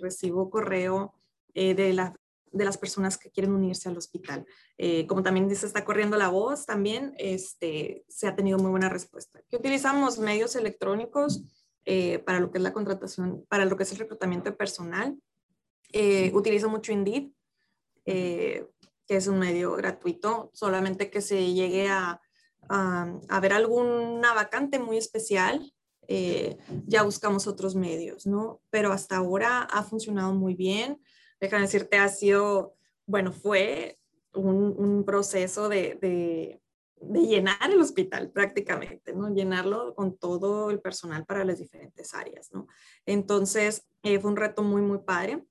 recibo 0.00 0.50
correo 0.50 1.14
de 1.54 1.92
la 1.92 2.14
de 2.52 2.64
las 2.64 2.78
personas 2.78 3.18
que 3.18 3.30
quieren 3.30 3.52
unirse 3.52 3.88
al 3.88 3.96
hospital. 3.96 4.46
Eh, 4.78 5.06
como 5.06 5.22
también 5.22 5.54
se 5.54 5.66
está 5.66 5.84
corriendo 5.84 6.16
la 6.16 6.28
voz, 6.28 6.66
también 6.66 7.14
este, 7.18 8.04
se 8.08 8.26
ha 8.26 8.36
tenido 8.36 8.58
muy 8.58 8.70
buena 8.70 8.88
respuesta. 8.88 9.42
Que 9.48 9.56
utilizamos 9.56 10.18
medios 10.18 10.56
electrónicos 10.56 11.42
eh, 11.84 12.18
para 12.20 12.40
lo 12.40 12.50
que 12.50 12.58
es 12.58 12.64
la 12.64 12.72
contratación, 12.72 13.44
para 13.48 13.64
lo 13.64 13.76
que 13.76 13.82
es 13.84 13.92
el 13.92 13.98
reclutamiento 13.98 14.50
de 14.50 14.56
personal. 14.56 15.16
Eh, 15.92 16.30
utilizo 16.34 16.68
mucho 16.68 16.92
Indeed, 16.92 17.30
que 18.04 19.16
es 19.16 19.26
un 19.26 19.38
medio 19.38 19.72
gratuito, 19.72 20.50
solamente 20.54 21.10
que 21.10 21.20
se 21.20 21.52
llegue 21.52 21.88
a, 21.88 22.20
a, 22.68 23.18
a 23.28 23.40
ver 23.40 23.52
alguna 23.52 24.32
vacante 24.32 24.78
muy 24.78 24.96
especial, 24.96 25.72
ya 26.86 27.02
buscamos 27.02 27.48
otros 27.48 27.74
medios, 27.74 28.26
¿no? 28.26 28.60
Pero 28.70 28.92
hasta 28.92 29.16
ahora 29.16 29.62
ha 29.62 29.82
funcionado 29.82 30.34
muy 30.34 30.54
bien 30.54 31.00
déjame 31.40 31.62
decirte, 31.62 31.98
ha 31.98 32.08
sido, 32.08 32.74
bueno, 33.06 33.32
fue 33.32 33.98
un, 34.34 34.74
un 34.76 35.04
proceso 35.04 35.68
de, 35.68 35.98
de, 36.00 36.60
llenar 37.00 37.70
el 37.70 37.80
hospital 37.80 38.30
prácticamente, 38.30 39.12
¿no? 39.12 39.32
Llenarlo 39.32 39.94
con 39.94 40.16
todo 40.16 40.70
el 40.70 40.80
personal 40.80 41.26
para 41.26 41.44
las 41.44 41.58
diferentes 41.58 42.14
áreas, 42.14 42.50
¿no? 42.52 42.66
Entonces, 43.04 43.86
eh, 44.02 44.18
fue 44.18 44.30
un 44.30 44.36
reto 44.36 44.62
muy, 44.62 44.82
muy 44.82 44.98
padre. 44.98 45.44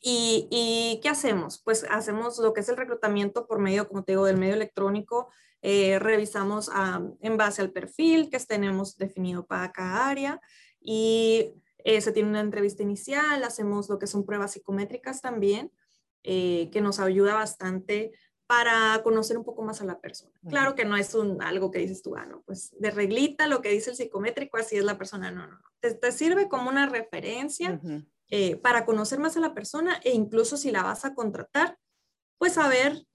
¿Y, 0.00 0.48
¿Y, 0.50 1.00
qué 1.00 1.08
hacemos? 1.08 1.62
Pues 1.62 1.86
hacemos 1.88 2.38
lo 2.38 2.52
que 2.52 2.60
es 2.60 2.68
el 2.68 2.76
reclutamiento 2.76 3.46
por 3.46 3.60
medio, 3.60 3.86
como 3.86 4.02
te 4.02 4.12
digo, 4.12 4.24
del 4.24 4.36
medio 4.36 4.54
electrónico. 4.54 5.30
Eh, 5.62 6.00
revisamos 6.00 6.68
a, 6.72 7.00
en 7.20 7.36
base 7.36 7.62
al 7.62 7.70
perfil 7.70 8.28
que 8.28 8.40
tenemos 8.40 8.96
definido 8.96 9.46
para 9.46 9.70
cada 9.70 10.08
área 10.08 10.40
y 10.80 11.54
eh, 11.84 12.00
se 12.00 12.12
tiene 12.12 12.28
una 12.28 12.40
entrevista 12.40 12.82
inicial, 12.82 13.42
hacemos 13.44 13.88
lo 13.88 13.98
que 13.98 14.06
son 14.06 14.24
pruebas 14.24 14.52
psicométricas 14.52 15.20
también, 15.20 15.72
eh, 16.22 16.70
que 16.72 16.80
nos 16.80 17.00
ayuda 17.00 17.34
bastante 17.34 18.12
para 18.46 19.00
conocer 19.02 19.38
un 19.38 19.44
poco 19.44 19.62
más 19.62 19.80
a 19.80 19.84
la 19.84 20.00
persona. 20.00 20.32
Claro 20.48 20.74
que 20.74 20.84
no 20.84 20.96
es 20.96 21.14
un, 21.14 21.42
algo 21.42 21.70
que 21.70 21.78
dices 21.78 22.02
tú, 22.02 22.16
ah, 22.16 22.26
no, 22.26 22.42
pues 22.42 22.74
de 22.78 22.90
reglita 22.90 23.46
lo 23.46 23.62
que 23.62 23.70
dice 23.70 23.90
el 23.90 23.96
psicométrico, 23.96 24.58
así 24.58 24.76
es 24.76 24.84
la 24.84 24.98
persona, 24.98 25.30
no, 25.30 25.46
no, 25.46 25.54
no. 25.54 25.70
Te, 25.80 26.12
sirve 26.12 26.48
como 26.48 26.68
una 26.68 26.88
referencia 26.88 27.80
eh, 28.28 28.56
para 28.56 28.84
conocer 28.84 29.18
más 29.18 29.36
a 29.36 29.40
la 29.40 29.54
persona 29.54 30.00
e 30.04 30.12
incluso 30.12 30.56
si 30.56 30.70
la 30.70 30.82
vas 30.82 31.04
a 31.04 31.14
contratar, 31.14 31.78
pues 32.38 32.54
saber 32.54 33.06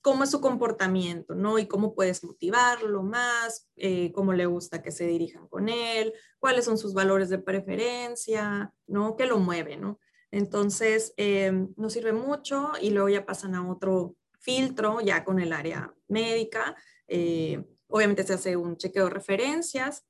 cómo 0.00 0.24
es 0.24 0.30
su 0.30 0.40
comportamiento, 0.40 1.34
¿no? 1.34 1.58
Y 1.58 1.66
cómo 1.66 1.94
puedes 1.94 2.24
motivarlo 2.24 3.02
más, 3.02 3.68
eh, 3.76 4.12
cómo 4.12 4.32
le 4.32 4.46
gusta 4.46 4.82
que 4.82 4.92
se 4.92 5.06
dirijan 5.06 5.48
con 5.48 5.68
él, 5.68 6.12
cuáles 6.38 6.64
son 6.64 6.78
sus 6.78 6.94
valores 6.94 7.28
de 7.28 7.38
preferencia, 7.38 8.72
¿no? 8.86 9.16
¿Qué 9.16 9.26
lo 9.26 9.38
mueve, 9.38 9.76
¿no? 9.76 9.98
Entonces, 10.30 11.14
eh, 11.16 11.52
nos 11.76 11.92
sirve 11.92 12.12
mucho 12.12 12.72
y 12.80 12.90
luego 12.90 13.08
ya 13.08 13.26
pasan 13.26 13.54
a 13.54 13.68
otro 13.68 14.14
filtro, 14.38 15.00
ya 15.00 15.24
con 15.24 15.40
el 15.40 15.52
área 15.52 15.94
médica. 16.06 16.76
Eh, 17.06 17.64
obviamente 17.88 18.24
se 18.24 18.34
hace 18.34 18.56
un 18.56 18.76
chequeo 18.76 19.04
de 19.04 19.10
referencias 19.10 20.04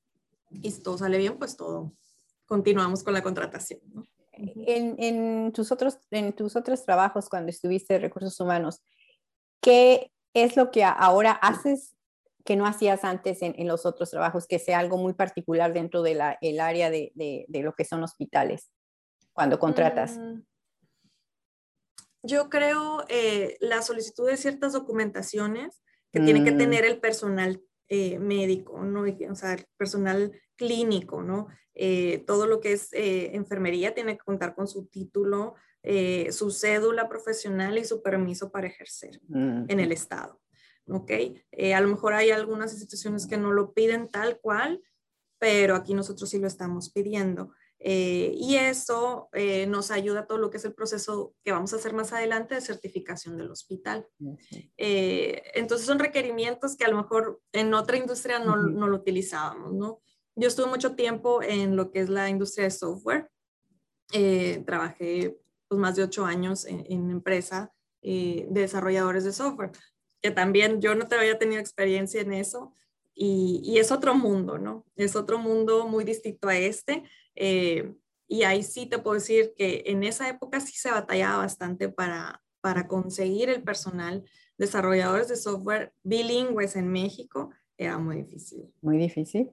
y 0.51 0.71
si 0.71 0.83
todo 0.83 0.97
sale 0.97 1.17
bien, 1.17 1.37
pues 1.37 1.55
todo 1.55 1.93
continuamos 2.45 3.03
con 3.03 3.13
la 3.13 3.21
contratación. 3.21 3.79
En, 4.31 5.51
tus 5.51 5.71
otros, 5.71 5.99
en 6.11 6.33
tus 6.33 6.55
otros 6.55 6.83
trabajos, 6.83 7.29
cuando 7.29 7.49
estuviste 7.49 7.95
en 7.95 8.01
recursos 8.01 8.39
humanos, 8.39 8.81
¿qué 9.61 10.11
es 10.33 10.55
lo 10.55 10.71
que 10.71 10.83
ahora 10.83 11.31
haces 11.31 11.95
que 12.45 12.55
no 12.55 12.65
hacías 12.65 13.03
antes 13.03 13.41
en, 13.41 13.67
los 13.67 13.85
otros 13.85 14.09
trabajos, 14.09 14.47
que 14.47 14.59
sea 14.59 14.79
algo 14.79 14.97
muy 14.97 15.13
particular 15.13 15.73
dentro 15.73 16.01
del 16.01 16.19
el 16.41 16.59
área 16.59 16.89
de, 16.89 17.11
de, 17.15 17.61
lo 17.61 17.73
que 17.73 17.85
son 17.85 18.03
hospitales, 18.03 18.71
cuando 19.33 19.59
contratas? 19.59 20.17
Mm, 20.17 20.41
yo 22.23 22.49
creo 22.49 23.03
eh, 23.07 23.57
la 23.59 23.81
solicitud 23.81 24.27
de 24.27 24.37
ciertas 24.37 24.73
documentaciones 24.73 25.83
que 26.11 26.19
tiene 26.21 26.43
que 26.43 26.51
mm. 26.51 26.57
tener 26.57 26.85
el 26.85 26.99
personal 26.99 27.61
eh, 27.91 28.19
médico, 28.19 28.83
¿no? 28.83 29.03
O 29.31 29.35
sea, 29.35 29.53
el 29.53 29.65
personal 29.75 30.31
clínico, 30.55 31.23
¿no? 31.23 31.47
Eh, 31.73 32.23
todo 32.27 32.45
lo 32.45 32.59
que 32.59 32.73
es 32.73 32.93
eh, 32.93 33.35
enfermería 33.35 33.95
tiene 33.95 34.13
que 34.15 34.23
contar 34.23 34.53
con 34.53 34.67
su 34.67 34.85
título, 34.85 35.55
su 35.83 36.51
cédula 36.51 37.07
profesional 37.07 37.77
y 37.77 37.85
su 37.85 38.01
permiso 38.01 38.51
para 38.51 38.67
ejercer 38.67 39.21
en 39.29 39.79
el 39.79 39.91
Estado. 39.91 40.39
¿Ok? 40.91 41.11
a 41.75 41.81
lo 41.81 41.87
mejor 41.87 42.13
hay 42.13 42.31
algunas 42.31 42.71
instituciones 42.73 43.27
que 43.27 43.37
no 43.37 43.51
lo 43.51 43.73
piden 43.73 44.09
tal 44.09 44.39
cual, 44.39 44.81
pero 45.37 45.75
aquí 45.75 45.93
nosotros 45.93 46.29
sí 46.29 46.39
lo 46.39 46.47
estamos 46.47 46.91
pidiendo. 46.91 47.51
Eh, 47.81 48.33
y 48.35 48.57
eso 48.57 49.29
eh, 49.31 49.65
nos 49.65 49.89
ayuda 49.89 50.21
a 50.21 50.27
todo 50.27 50.37
lo 50.37 50.49
que 50.49 50.57
es 50.57 50.65
el 50.65 50.73
proceso 50.73 51.33
que 51.43 51.53
vamos 51.53 51.71
a 51.71 51.77
hacer 51.77 51.93
más 51.93 52.11
adelante 52.11 52.55
de 52.55 52.61
certificación 52.61 53.37
del 53.37 53.49
hospital. 53.49 54.05
Eh, 54.77 55.41
entonces 55.55 55.87
son 55.87 55.99
requerimientos 55.99 56.75
que 56.75 56.83
a 56.83 56.89
lo 56.89 56.97
mejor 56.97 57.41
en 57.53 57.73
otra 57.73 57.97
industria 57.97 58.39
no, 58.39 58.57
no, 58.57 58.87
lo 58.87 58.97
utilizábamos, 58.97 59.73
¿no? 59.73 60.01
Yo 60.35 60.49
estuve 60.49 60.67
mucho 60.67 60.95
tiempo 60.95 61.41
en 61.41 61.77
lo 61.77 61.91
que 61.91 62.01
es 62.01 62.09
la 62.09 62.29
industria 62.29 62.65
de 62.65 62.71
software. 62.71 63.29
trabajé 64.65 65.37
pues, 65.69 65.79
más 65.79 65.95
de 65.95 66.03
ocho 66.03 66.25
años 66.25 66.65
en, 66.65 66.83
en 66.89 67.09
empresa 67.09 67.71
de 68.01 68.47
desarrolladores 68.49 69.23
de 69.23 69.33
software, 69.33 69.71
que 70.21 70.31
también 70.31 70.81
yo 70.81 70.95
no 70.95 71.07
te 71.07 71.15
había 71.15 71.37
tenido 71.37 71.61
experiencia 71.61 72.21
en 72.21 72.33
eso. 72.33 72.73
Y, 73.13 73.61
y, 73.65 73.79
es 73.79 73.91
otro 73.91 74.15
mundo, 74.15 74.57
¿no? 74.57 74.85
Es 74.95 75.17
otro 75.17 75.39
mundo 75.39 75.85
muy 75.87 76.05
distinto 76.05 76.47
a 76.47 76.57
este. 76.57 77.03
Eh, 77.35 77.93
y 78.29 78.43
ahí 78.43 78.63
sí 78.63 78.85
te 78.85 78.99
puedo 78.99 79.15
decir 79.15 79.53
que 79.57 79.83
en 79.87 80.03
esa 80.03 80.29
época 80.29 80.61
sí 80.61 80.77
se 80.77 80.91
batallaba 80.91 81.39
bastante 81.39 81.89
para, 81.89 82.41
para 82.61 82.87
conseguir 82.87 83.49
el 83.49 83.61
personal. 83.61 84.23
Desarrolladores 84.57 85.27
de 85.27 85.35
software 85.35 85.93
bilingües 86.03 86.77
en 86.77 86.87
México 86.87 87.49
era 87.77 87.97
muy 87.97 88.23
difícil. 88.23 88.71
Muy 88.81 88.97
difícil. 88.97 89.51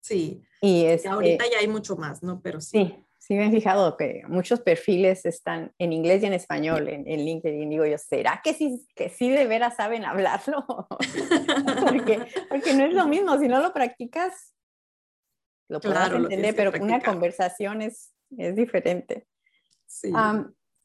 Sí. 0.00 0.42
Y 0.62 0.84
es, 0.84 1.04
ahorita 1.04 1.44
ya 1.50 1.58
hay 1.58 1.68
mucho 1.68 1.96
más, 1.96 2.22
¿no? 2.22 2.40
Pero 2.40 2.60
sí. 2.60 2.78
Sí, 2.78 3.04
sí 3.28 3.34
me 3.34 3.46
he 3.46 3.50
fijado 3.50 3.96
que 3.98 4.22
muchos 4.26 4.60
perfiles 4.60 5.26
están 5.26 5.74
en 5.78 5.92
inglés 5.92 6.22
y 6.22 6.26
en 6.26 6.32
español 6.32 6.88
en, 6.88 7.06
en 7.06 7.24
LinkedIn. 7.26 7.68
Digo 7.68 7.84
yo, 7.84 7.98
¿será 7.98 8.40
que 8.42 8.54
sí, 8.54 8.86
que 8.96 9.10
sí 9.10 9.28
de 9.28 9.46
veras 9.46 9.76
saben 9.76 10.06
hablarlo? 10.06 10.64
porque, 11.86 12.26
porque 12.48 12.72
no 12.72 12.86
es 12.86 12.94
lo 12.94 13.06
mismo, 13.06 13.38
si 13.38 13.46
no 13.46 13.60
lo 13.60 13.74
practicas, 13.74 14.54
lo 15.68 15.80
claro, 15.80 16.16
entender, 16.16 16.56
pero 16.56 16.72
una 16.82 17.00
conversación 17.00 17.82
es, 17.82 18.14
es 18.38 18.56
diferente. 18.56 19.26
Sí. 19.86 20.10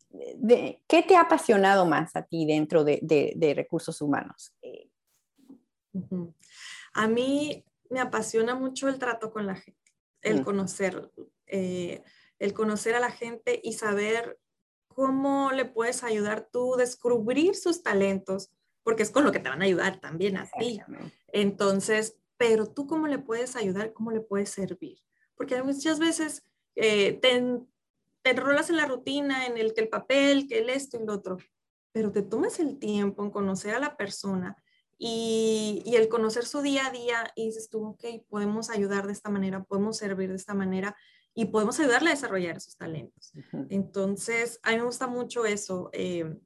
de, 0.10 0.82
¿Qué 0.86 1.04
te 1.04 1.16
ha 1.16 1.22
apasionado 1.22 1.86
más 1.86 2.14
a 2.18 2.24
ti 2.24 2.46
dentro 2.46 2.84
de, 2.84 3.00
de, 3.02 3.54
recursos 3.54 4.02
humanos? 4.02 4.54
A 6.94 7.08
mí 7.08 7.64
me 7.90 8.02
apasiona 8.02 8.56
mucho 8.56 8.90
el 8.90 9.00
trato 9.00 9.32
con 9.32 9.46
la 9.46 9.56
gente, 9.56 9.80
el 10.22 10.42
mm. 10.42 10.44
conocer, 10.44 11.10
eh, 11.48 12.04
el 12.40 12.54
conocer 12.54 12.96
a 12.96 13.00
la 13.00 13.12
gente 13.12 13.60
y 13.64 13.74
saber 13.74 14.40
cómo 14.88 15.52
le 15.52 15.66
puedes 15.66 16.04
ayudar 16.04 16.50
tú, 16.52 16.76
descubrir 16.78 17.56
sus 17.56 17.84
talentos, 17.84 18.52
porque 18.84 19.04
es 19.04 19.12
con 19.12 19.24
lo 19.24 19.32
que 19.32 19.40
te 19.40 19.50
van 19.50 19.62
a 19.62 19.66
ayudar 19.66 20.00
también 20.00 20.38
a 20.38 20.50
ti. 20.60 20.82
Entonces, 21.32 22.18
pero 22.38 22.68
tú 22.68 22.88
cómo 22.88 23.08
le 23.08 23.20
puedes 23.20 23.56
ayudar, 23.56 23.94
cómo 23.94 24.12
le 24.12 24.22
puedes 24.22 24.50
servir. 24.50 25.00
Porque 25.36 25.62
muchas 25.64 26.00
veces 26.00 26.44
eh, 26.76 27.14
te, 27.14 27.42
te 28.22 28.30
enrolas 28.30 28.70
en 28.70 28.78
la 28.78 28.86
rutina, 28.86 29.46
en 29.46 29.58
el 29.58 29.74
que 29.74 29.82
el 29.82 29.90
papel, 29.90 30.48
que 30.48 30.60
el 30.60 30.70
esto 30.70 30.98
y 30.98 31.06
lo 31.06 31.14
otro, 31.14 31.38
pero 31.92 32.12
te 32.12 32.22
tomas 32.22 32.60
el 32.60 32.80
tiempo 32.80 33.24
en 33.24 33.32
conocer 33.32 33.76
a 33.76 33.80
la 33.80 33.96
persona 33.96 34.58
y, 34.98 35.82
y, 35.86 35.96
el 35.96 36.08
conocer 36.08 36.46
su 36.46 36.62
día 36.62 36.88
a 36.88 36.92
día 36.92 37.32
y 37.36 37.48
dices 37.48 37.70
tú, 37.70 37.86
ok, 37.86 38.06
podemos 38.30 38.70
ayudar 38.70 39.08
de 39.08 39.14
esta 39.14 39.30
manera, 39.30 39.64
podemos 39.64 39.98
servir 39.98 40.30
de 40.30 40.36
esta 40.36 40.54
manera 40.54 40.96
y 41.36 41.46
podemos 41.46 41.80
ayudarle 41.80 42.10
a 42.10 42.14
desarrollar 42.14 42.58
esos 42.58 42.78
talentos. 42.78 43.34
Entonces, 43.70 44.60
a 44.64 44.72
mí 44.72 44.78
me 44.78 44.84
gusta 44.84 45.08
mucho 45.08 45.46
eso, 45.46 45.90
eh, 45.94 46.38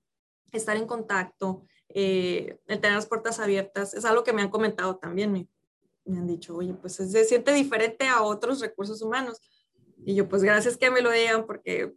estar 0.51 0.77
en 0.77 0.88
contacto, 0.88 1.65
eh, 1.89 2.60
el 2.67 2.79
tener 2.79 2.96
las 2.96 3.06
puertas 3.06 3.39
abiertas, 3.39 3.94
es 3.94 4.06
algo 4.06 4.24
que 4.24 4.34
me 4.34 4.41
han 4.41 4.50
comentado 4.50 4.98
también, 4.98 5.32
me, 5.32 5.48
me 6.06 6.17
han 6.17 6.27
dicho, 6.27 6.56
oye, 6.56 6.74
pues 6.74 6.96
se 6.96 7.25
siente 7.25 7.53
diferente 7.53 8.08
a 8.08 8.22
otros 8.22 8.62
recursos 8.62 9.01
humanos. 9.01 9.41
Y 10.06 10.15
yo, 10.15 10.29
pues 10.29 10.44
gracias 10.44 10.77
que 10.77 10.91
me 10.91 11.01
lo 11.01 11.12
digan 11.12 11.46
porque 11.46 11.94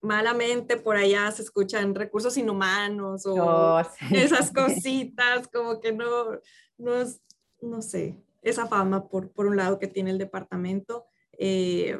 malamente 0.00 0.76
por 0.76 0.96
allá 0.96 1.30
se 1.30 1.42
escuchan 1.42 1.94
recursos 1.94 2.36
inhumanos 2.36 3.26
o 3.26 3.34
oh, 3.34 3.82
esas 4.12 4.52
cositas, 4.52 5.48
como 5.48 5.80
que 5.80 5.92
no, 5.92 6.38
no, 6.78 6.92
no 7.62 7.82
sé, 7.82 8.22
esa 8.42 8.66
fama 8.66 9.08
por, 9.08 9.30
por 9.32 9.46
un 9.46 9.56
lado 9.56 9.78
que 9.78 9.88
tiene 9.88 10.10
el 10.10 10.18
departamento, 10.18 11.06
eh, 11.42 11.98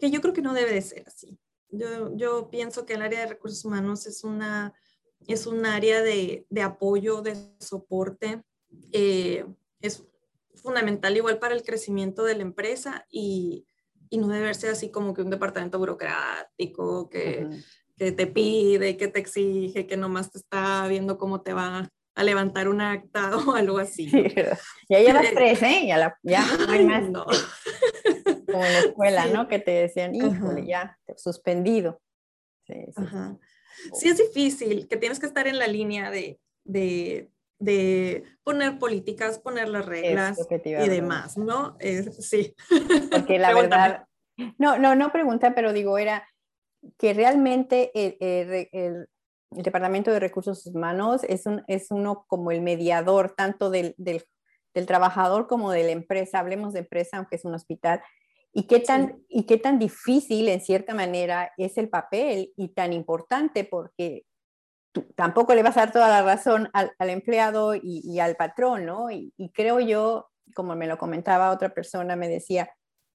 que 0.00 0.10
yo 0.10 0.20
creo 0.20 0.34
que 0.34 0.42
no 0.42 0.54
debe 0.54 0.74
de 0.74 0.82
ser 0.82 1.04
así. 1.06 1.38
Yo, 1.70 2.14
yo 2.16 2.50
pienso 2.50 2.84
que 2.84 2.94
el 2.94 3.02
área 3.02 3.20
de 3.20 3.26
recursos 3.26 3.64
humanos 3.64 4.06
es 4.06 4.24
una, 4.24 4.74
es 5.28 5.46
un 5.46 5.64
área 5.64 6.02
de, 6.02 6.44
de 6.50 6.62
apoyo, 6.62 7.22
de 7.22 7.36
soporte. 7.60 8.42
Eh, 8.90 9.46
es 9.80 10.04
fundamental 10.56 11.16
igual 11.16 11.38
para 11.38 11.54
el 11.54 11.62
crecimiento 11.62 12.24
de 12.24 12.34
la 12.34 12.42
empresa 12.42 13.06
y, 13.08 13.66
y 14.10 14.18
no 14.18 14.26
debe 14.26 14.46
verse 14.46 14.68
así 14.68 14.90
como 14.90 15.14
que 15.14 15.22
un 15.22 15.30
departamento 15.30 15.78
burocrático 15.78 17.08
que, 17.08 17.48
que, 17.96 18.10
te 18.10 18.26
pide, 18.26 18.96
que 18.96 19.06
te 19.06 19.20
exige, 19.20 19.86
que 19.86 19.96
nomás 19.96 20.32
te 20.32 20.38
está 20.38 20.88
viendo 20.88 21.18
cómo 21.18 21.42
te 21.42 21.52
va 21.52 21.88
a 22.14 22.24
levantar 22.24 22.68
un 22.68 22.80
acta 22.80 23.36
o 23.46 23.54
algo 23.54 23.78
así. 23.78 24.10
ya 24.88 24.98
llevas 24.98 25.26
tres, 25.34 25.62
¿eh? 25.62 25.86
Ya, 25.86 25.98
la, 25.98 26.18
ya 26.22 26.44
no 26.66 26.72
hay 26.72 26.84
más. 26.84 27.08
No. 27.10 27.26
Como 28.54 28.66
en 28.66 28.72
la 28.72 28.78
escuela, 28.80 29.26
¿no? 29.26 29.48
Que 29.48 29.58
te 29.58 29.70
decían, 29.70 30.14
híjole, 30.14 30.66
ya, 30.66 30.98
suspendido. 31.16 32.00
Sí, 32.66 32.74
sí. 32.96 33.04
sí, 33.92 34.08
es 34.08 34.18
difícil, 34.18 34.88
que 34.88 34.96
tienes 34.96 35.20
que 35.20 35.26
estar 35.26 35.46
en 35.46 35.58
la 35.58 35.66
línea 35.66 36.10
de, 36.10 36.40
de 36.64 37.30
de 37.58 38.24
poner 38.42 38.78
políticas, 38.78 39.38
poner 39.38 39.68
las 39.68 39.86
reglas 39.86 40.38
y 40.64 40.88
demás, 40.88 41.38
¿no? 41.38 41.76
sí. 42.18 42.54
Porque 43.10 43.38
la 43.38 43.54
verdad, 43.54 44.06
no, 44.58 44.78
no, 44.78 44.94
no 44.94 45.12
pregunta, 45.12 45.54
pero 45.54 45.72
digo, 45.72 45.98
era 45.98 46.28
que 46.98 47.14
realmente 47.14 47.90
el, 47.94 49.08
Departamento 49.50 50.10
de 50.10 50.18
Recursos 50.18 50.66
Humanos 50.66 51.22
es, 51.28 51.46
un, 51.46 51.62
es 51.68 51.92
uno 51.92 52.24
como 52.26 52.50
el 52.50 52.60
mediador 52.60 53.34
tanto 53.36 53.70
del, 53.70 53.94
del, 53.98 54.24
del, 54.74 54.86
trabajador 54.86 55.46
como 55.46 55.70
de 55.70 55.84
la 55.84 55.92
empresa, 55.92 56.40
hablemos 56.40 56.72
de 56.72 56.80
empresa, 56.80 57.18
aunque 57.18 57.36
es 57.36 57.44
un 57.44 57.54
hospital, 57.54 58.02
y 58.56 58.68
qué, 58.68 58.78
tan, 58.78 59.20
y 59.28 59.44
qué 59.44 59.58
tan 59.58 59.80
difícil 59.80 60.48
en 60.48 60.60
cierta 60.60 60.94
manera 60.94 61.52
es 61.56 61.76
el 61.76 61.88
papel 61.88 62.52
y 62.56 62.68
tan 62.68 62.92
importante 62.92 63.64
porque 63.64 64.24
tampoco 65.16 65.56
le 65.56 65.64
vas 65.64 65.76
a 65.76 65.80
dar 65.80 65.92
toda 65.92 66.08
la 66.08 66.22
razón 66.22 66.70
al, 66.72 67.10
empleado 67.10 67.74
y, 67.74 68.20
al 68.20 68.36
patrón, 68.36 68.86
¿no? 68.86 69.10
Y, 69.10 69.32
creo 69.52 69.80
yo, 69.80 70.28
como 70.54 70.76
me 70.76 70.86
lo 70.86 70.98
comentaba 70.98 71.50
otra 71.50 71.74
persona, 71.74 72.14
me 72.14 72.28
decía, 72.28 72.70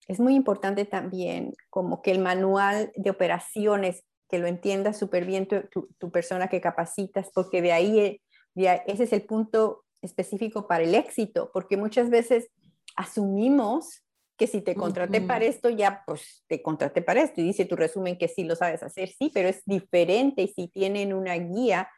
es 0.09 0.19
muy 0.19 0.35
importante 0.35 0.83
también 0.83 1.53
como 1.69 2.01
que 2.01 2.11
el 2.11 2.19
manual 2.19 2.91
de 2.97 3.09
operaciones, 3.09 4.03
que 4.29 4.39
lo 4.39 4.47
entienda 4.47 4.91
súper 4.91 5.23
bien 5.25 5.47
tu, 5.47 6.11
persona 6.11 6.49
que 6.49 6.59
capacitas, 6.59 7.31
porque 7.33 7.61
de 7.61 7.71
ahí, 7.71 8.21
ese 8.55 9.03
es 9.03 9.13
el 9.13 9.21
punto 9.21 9.85
específico 10.01 10.67
para 10.67 10.83
el 10.83 10.95
éxito, 10.95 11.49
porque 11.53 11.77
muchas 11.77 12.09
veces 12.09 12.49
asumimos 12.97 14.03
que 14.39 14.47
si 14.47 14.61
te 14.61 14.73
contraté 14.73 15.19
para 15.19 15.43
esto, 15.43 15.69
ya 15.69 16.01
pues 16.07 16.45
te 16.47 16.61
contraté 16.61 17.01
para 17.01 17.21
esto 17.21 17.41
y 17.41 17.43
dice 17.43 17.65
tu 17.65 17.75
resumen 17.75 18.17
que 18.17 18.29
sí 18.29 18.45
lo 18.45 18.55
sabes 18.55 18.81
hacer, 18.81 19.09
sí, 19.09 19.29
pero 19.33 19.49
es 19.49 19.61
diferente 19.65 20.43
y 20.43 20.47
si 20.47 20.69
tienen 20.69 21.13
una 21.13 21.35
guía, 21.35 21.89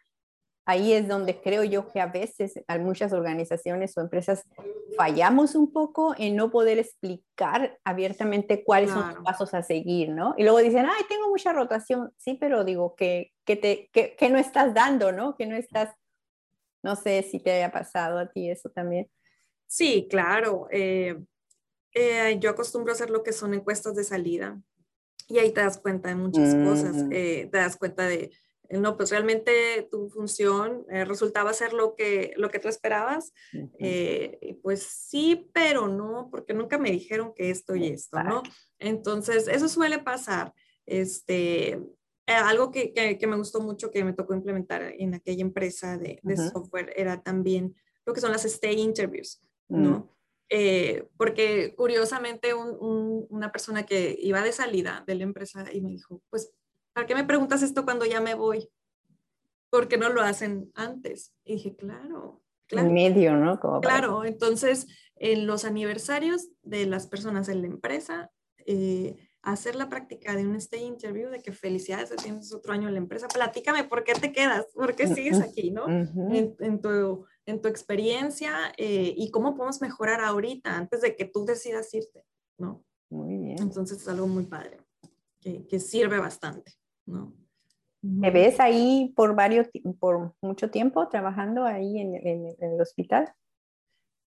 ahí 0.65 0.91
es 0.91 1.07
donde 1.07 1.39
creo 1.39 1.63
yo 1.63 1.87
que 1.87 2.01
a 2.01 2.07
veces 2.07 2.59
a 2.67 2.79
muchas 2.79 3.13
organizaciones 3.13 3.95
o 3.95 4.01
empresas 4.01 4.43
fallamos 4.97 5.53
un 5.53 5.71
poco 5.71 6.15
en 6.17 6.35
no 6.35 6.49
poder 6.49 6.79
explicar 6.79 7.77
abiertamente 7.83 8.63
cuáles 8.63 8.89
son 8.89 9.13
los 9.13 9.23
pasos 9.23 9.53
a 9.53 9.61
seguir, 9.61 10.09
¿no? 10.09 10.33
Y 10.35 10.41
luego 10.43 10.57
dicen, 10.57 10.87
ay, 10.87 11.03
tengo 11.07 11.29
mucha 11.29 11.53
rotación, 11.53 12.11
sí, 12.17 12.37
pero 12.41 12.63
digo 12.63 12.95
que, 12.95 13.33
que, 13.45 13.55
te, 13.55 13.89
que, 13.93 14.15
que 14.15 14.29
no 14.29 14.39
estás 14.39 14.73
dando, 14.73 15.11
¿no? 15.11 15.35
Que 15.35 15.45
no 15.45 15.55
estás, 15.55 15.93
no 16.81 16.95
sé 16.95 17.21
si 17.21 17.39
te 17.39 17.51
haya 17.51 17.71
pasado 17.71 18.17
a 18.17 18.31
ti 18.31 18.49
eso 18.49 18.69
también. 18.71 19.07
Sí, 19.67 20.07
claro. 20.09 20.67
Eh, 20.71 21.17
Eh, 21.93 22.37
yo 22.39 22.49
acostumbro 22.49 22.91
a 22.91 22.95
hacer 22.95 23.09
lo 23.09 23.23
que 23.23 23.33
son 23.33 23.53
encuestas 23.53 23.95
de 23.95 24.03
salida 24.03 24.61
y 25.27 25.39
ahí 25.39 25.51
te 25.51 25.61
das 25.61 25.77
cuenta 25.77 26.09
de 26.09 26.15
muchas 26.15 26.55
cosas. 26.55 26.95
Mm. 26.95 27.09
Eh, 27.11 27.49
te 27.51 27.57
das 27.57 27.77
cuenta 27.77 28.05
de, 28.05 28.31
eh, 28.69 28.77
no, 28.77 28.97
pues 28.97 29.11
realmente 29.11 29.87
tu 29.91 30.09
función 30.09 30.85
resultaba 30.87 31.53
ser 31.53 31.73
lo 31.73 31.95
que, 31.95 32.33
lo 32.37 32.49
que 32.49 32.59
tú 32.59 32.67
esperabas. 32.67 33.33
pues 34.61 34.83
sí, 34.83 35.49
pero 35.53 35.87
no, 35.87 36.29
porque 36.31 36.53
nunca 36.53 36.77
me 36.77 36.91
dijeron 36.91 37.33
que 37.35 37.49
esto 37.49 37.75
y 37.75 37.87
esto, 37.87 38.21
¿no? 38.23 38.43
Entonces, 38.79 39.47
eso 39.47 39.67
suele 39.67 39.99
pasar. 39.99 40.53
Este, 40.85 41.79
algo 42.25 42.71
que, 42.71 42.93
que, 42.93 43.27
me 43.27 43.35
gustó 43.35 43.61
mucho 43.61 43.91
que 43.91 44.03
me 44.03 44.13
tocó 44.13 44.33
implementar 44.33 44.93
en 44.97 45.13
aquella 45.13 45.41
empresa 45.41 45.97
de, 45.97 46.19
de 46.23 46.37
software 46.37 46.93
era 46.95 47.21
también 47.21 47.75
lo 48.05 48.13
que 48.13 48.21
son 48.21 48.31
las 48.31 48.45
stay 48.45 48.79
interviews, 48.79 49.41
¿no? 49.67 49.89
Mm. 49.99 50.09
Eh, 50.53 51.07
porque 51.15 51.73
curiosamente 51.77 52.53
una 52.53 53.53
persona 53.53 53.85
que 53.85 54.17
iba 54.19 54.41
de 54.41 54.51
salida 54.51 55.01
de 55.07 55.15
la 55.15 55.23
empresa 55.23 55.65
y 55.71 55.79
me 55.79 55.91
dijo, 55.91 56.21
pues, 56.29 56.51
¿para 56.91 57.07
qué 57.07 57.15
me 57.15 57.23
preguntas 57.23 57.63
esto 57.63 57.85
cuando 57.85 58.05
ya 58.05 58.19
me 58.19 58.35
voy? 58.35 58.69
¿Por 59.69 59.87
qué 59.87 59.97
no 59.97 60.09
lo 60.09 60.21
hacen 60.21 60.69
antes? 60.75 61.33
Y 61.45 61.53
dije, 61.53 61.77
claro, 61.77 62.41
claro. 62.67 62.89
En 62.89 62.93
medio, 62.93 63.37
¿no? 63.37 63.61
claro, 63.81 64.25
entonces 64.25 64.87
en 65.15 65.47
los 65.47 65.63
aniversarios 65.63 66.49
de 66.63 66.85
las 66.85 67.07
personas 67.07 67.47
en 67.47 67.61
la 67.61 67.67
empresa, 67.67 68.29
eh, 68.65 69.15
hacer 69.43 69.75
la 69.75 69.87
práctica 69.87 70.35
de 70.35 70.45
un 70.45 70.55
stay 70.57 70.83
interview, 70.83 71.29
de 71.29 71.41
que 71.41 71.53
felicidades, 71.53 72.13
tienes 72.17 72.53
otro 72.53 72.73
año 72.73 72.89
en 72.89 72.95
la 72.95 72.99
empresa, 72.99 73.29
platícame 73.29 73.85
por 73.85 74.03
qué 74.03 74.13
te 74.13 74.33
quedas, 74.33 74.65
por 74.73 74.95
qué 74.95 75.07
sigues 75.07 75.39
aquí, 75.39 75.71
¿no? 75.71 75.87
en, 75.87 76.81
tu, 76.81 77.25
en 77.51 77.61
tu 77.61 77.67
experiencia 77.67 78.73
eh, 78.77 79.13
y 79.15 79.29
cómo 79.29 79.55
podemos 79.55 79.81
mejorar 79.81 80.21
ahorita 80.21 80.75
antes 80.75 81.01
de 81.01 81.15
que 81.15 81.25
tú 81.25 81.45
decidas 81.45 81.93
irte, 81.93 82.25
¿no? 82.57 82.83
Muy 83.09 83.37
bien. 83.37 83.61
Entonces 83.61 84.01
es 84.01 84.07
algo 84.07 84.27
muy 84.27 84.45
padre, 84.45 84.77
que, 85.39 85.67
que 85.67 85.79
sirve 85.79 86.17
bastante, 86.17 86.73
¿no? 87.05 87.33
¿Me 88.01 88.31
ves 88.31 88.59
ahí 88.59 89.13
por 89.15 89.35
varios, 89.35 89.67
por 89.99 90.33
mucho 90.41 90.71
tiempo 90.71 91.07
trabajando 91.07 91.65
ahí 91.65 91.99
en, 91.99 92.15
en, 92.15 92.47
el 92.59 92.81
hospital? 92.81 93.31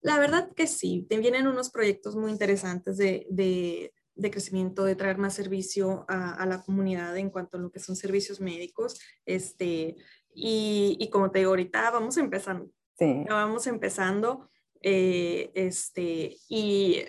La 0.01 0.17
verdad 0.17 0.49
que 0.53 0.65
sí, 0.65 1.05
te 1.09 1.17
vienen 1.17 1.47
unos 1.47 1.71
proyectos 1.71 2.15
muy 2.15 2.31
interesantes 2.31 2.95
de, 2.95 3.27
de, 3.29 3.93
de 4.13 4.31
crecimiento, 4.31 4.85
de 4.85 4.95
traer 4.95 5.17
más 5.17 5.33
servicio 5.33 6.05
a, 6.07 6.35
a, 6.35 6.45
la 6.45 6.63
comunidad 6.63 7.17
en 7.17 7.29
cuanto 7.29 7.57
a 7.57 7.59
lo 7.59 7.69
que 7.69 7.79
son 7.79 7.97
servicios 7.97 8.39
médicos. 8.39 8.97
Este, 9.25 9.97
y, 10.33 10.95
y 10.99 11.09
como 11.09 11.31
te 11.31 11.39
digo, 11.39 11.49
ahorita 11.49 11.91
vamos 11.91 12.15
empezando, 12.15 12.69
Sí. 12.97 13.25
vamos 13.29 13.67
empezando. 13.67 14.49
Eh, 14.81 15.51
este, 15.55 16.37
y, 16.47 17.03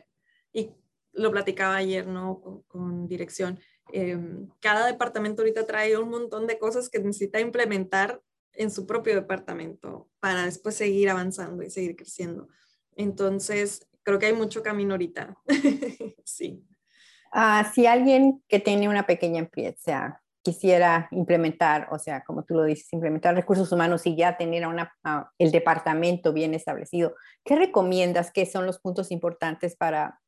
y, 0.53 0.71
lo 1.13 1.31
platicaba 1.31 1.77
ayer, 1.77 2.07
¿no? 2.07 2.65
Con, 2.67 3.09
dirección. 3.09 3.59
Em, 3.93 4.49
cada 4.61 4.87
departamento 4.87 5.43
ahorita 5.43 5.67
trae 5.67 5.97
un 5.97 6.11
montón 6.11 6.47
de 6.47 6.59
cosas 6.59 6.89
que 6.89 6.99
necesita 6.99 7.41
implementar 7.41 8.21
en 8.53 8.71
su 8.71 8.87
propio 8.87 9.15
departamento 9.15 10.09
para 10.21 10.45
después 10.45 10.75
seguir 10.75 11.11
avanzando 11.11 11.63
y 11.63 11.71
seguir 11.71 11.97
creciendo. 11.97 12.49
Entonces, 12.97 13.87
creo 14.03 14.19
que 14.19 14.27
hay 14.27 14.33
mucho 14.33 14.63
camino 14.63 14.95
ahorita. 14.95 15.37
sí. 16.25 16.65
Ah, 17.33 17.71
si 17.75 17.87
alguien 17.87 18.43
que 18.49 18.61
tiene 18.61 18.89
una 18.89 19.07
pequeña 19.07 19.41
empresa 19.41 20.23
quisiera 20.47 21.09
implementar, 21.11 21.89
o 21.91 21.99
sea, 21.99 22.23
como 22.23 22.45
tú 22.45 22.55
lo 22.55 22.63
dices, 22.63 22.93
implementar 22.93 23.35
recursos 23.35 23.73
humanos 23.73 24.07
y 24.07 24.15
ya 24.15 24.37
tener 24.37 24.63
a 25.03 25.33
el 25.39 25.51
departamento 25.51 26.33
bien 26.33 26.55
establecido, 26.55 27.17
¿qué 27.45 27.57
recomiendas 27.57 28.31
que 28.31 28.47
son 28.47 28.65
los 28.65 28.79
puntos 28.79 29.11
importantes 29.11 29.75
para, 29.75 30.21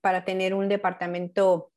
para 0.00 0.24
tener 0.24 0.54
un 0.54 0.68
departamento 0.68 1.70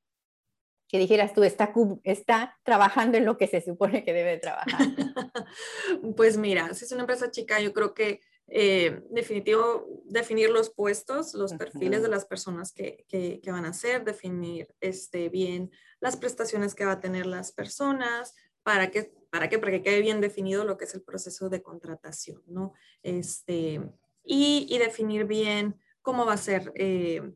que 0.87 0.97
dijeras 0.97 1.33
tú, 1.33 1.43
está, 1.43 1.71
está 2.03 2.57
trabajando 2.63 3.19
en 3.19 3.25
lo 3.25 3.37
que 3.37 3.45
se 3.45 3.61
supone 3.61 4.03
que 4.03 4.11
debe 4.11 4.39
trabajar? 4.39 4.79
pues 6.17 6.35
mira, 6.35 6.73
si 6.73 6.85
es 6.85 6.91
una 6.91 7.01
empresa 7.01 7.29
chica, 7.29 7.59
yo 7.59 7.73
creo 7.73 7.93
que 7.93 8.21
eh, 8.47 9.03
definitivo, 9.09 9.85
definir 10.05 10.49
los 10.49 10.69
puestos, 10.69 11.33
los 11.33 11.53
perfiles 11.53 12.01
de 12.01 12.07
las 12.07 12.25
personas 12.25 12.71
que, 12.71 13.05
que, 13.07 13.41
van 13.51 13.65
a 13.65 13.69
hacer, 13.69 14.03
definir 14.03 14.73
este, 14.79 15.29
bien 15.29 15.71
las 15.99 16.15
prestaciones 16.15 16.73
que 16.73 16.85
va 16.85 16.93
a 16.93 16.99
tener 16.99 17.25
las 17.25 17.51
personas, 17.51 18.35
para 18.63 18.91
que, 18.91 19.13
para 19.29 19.47
que, 19.47 19.59
para 19.59 19.71
que 19.71 19.81
quede 19.81 20.01
bien 20.01 20.19
definido 20.19 20.65
lo 20.65 20.77
que 20.77 20.83
es 20.85 20.93
el 20.93 21.01
proceso 21.01 21.49
de 21.49 21.61
contratación, 21.61 22.43
¿no? 22.47 22.73
Este, 23.01 23.81
y, 24.25 24.67
y 24.69 24.77
definir 24.77 25.25
bien 25.25 25.79
cómo 26.01 26.25
va 26.25 26.33
a 26.33 26.37
ser 26.37 26.73
eh, 26.75 27.33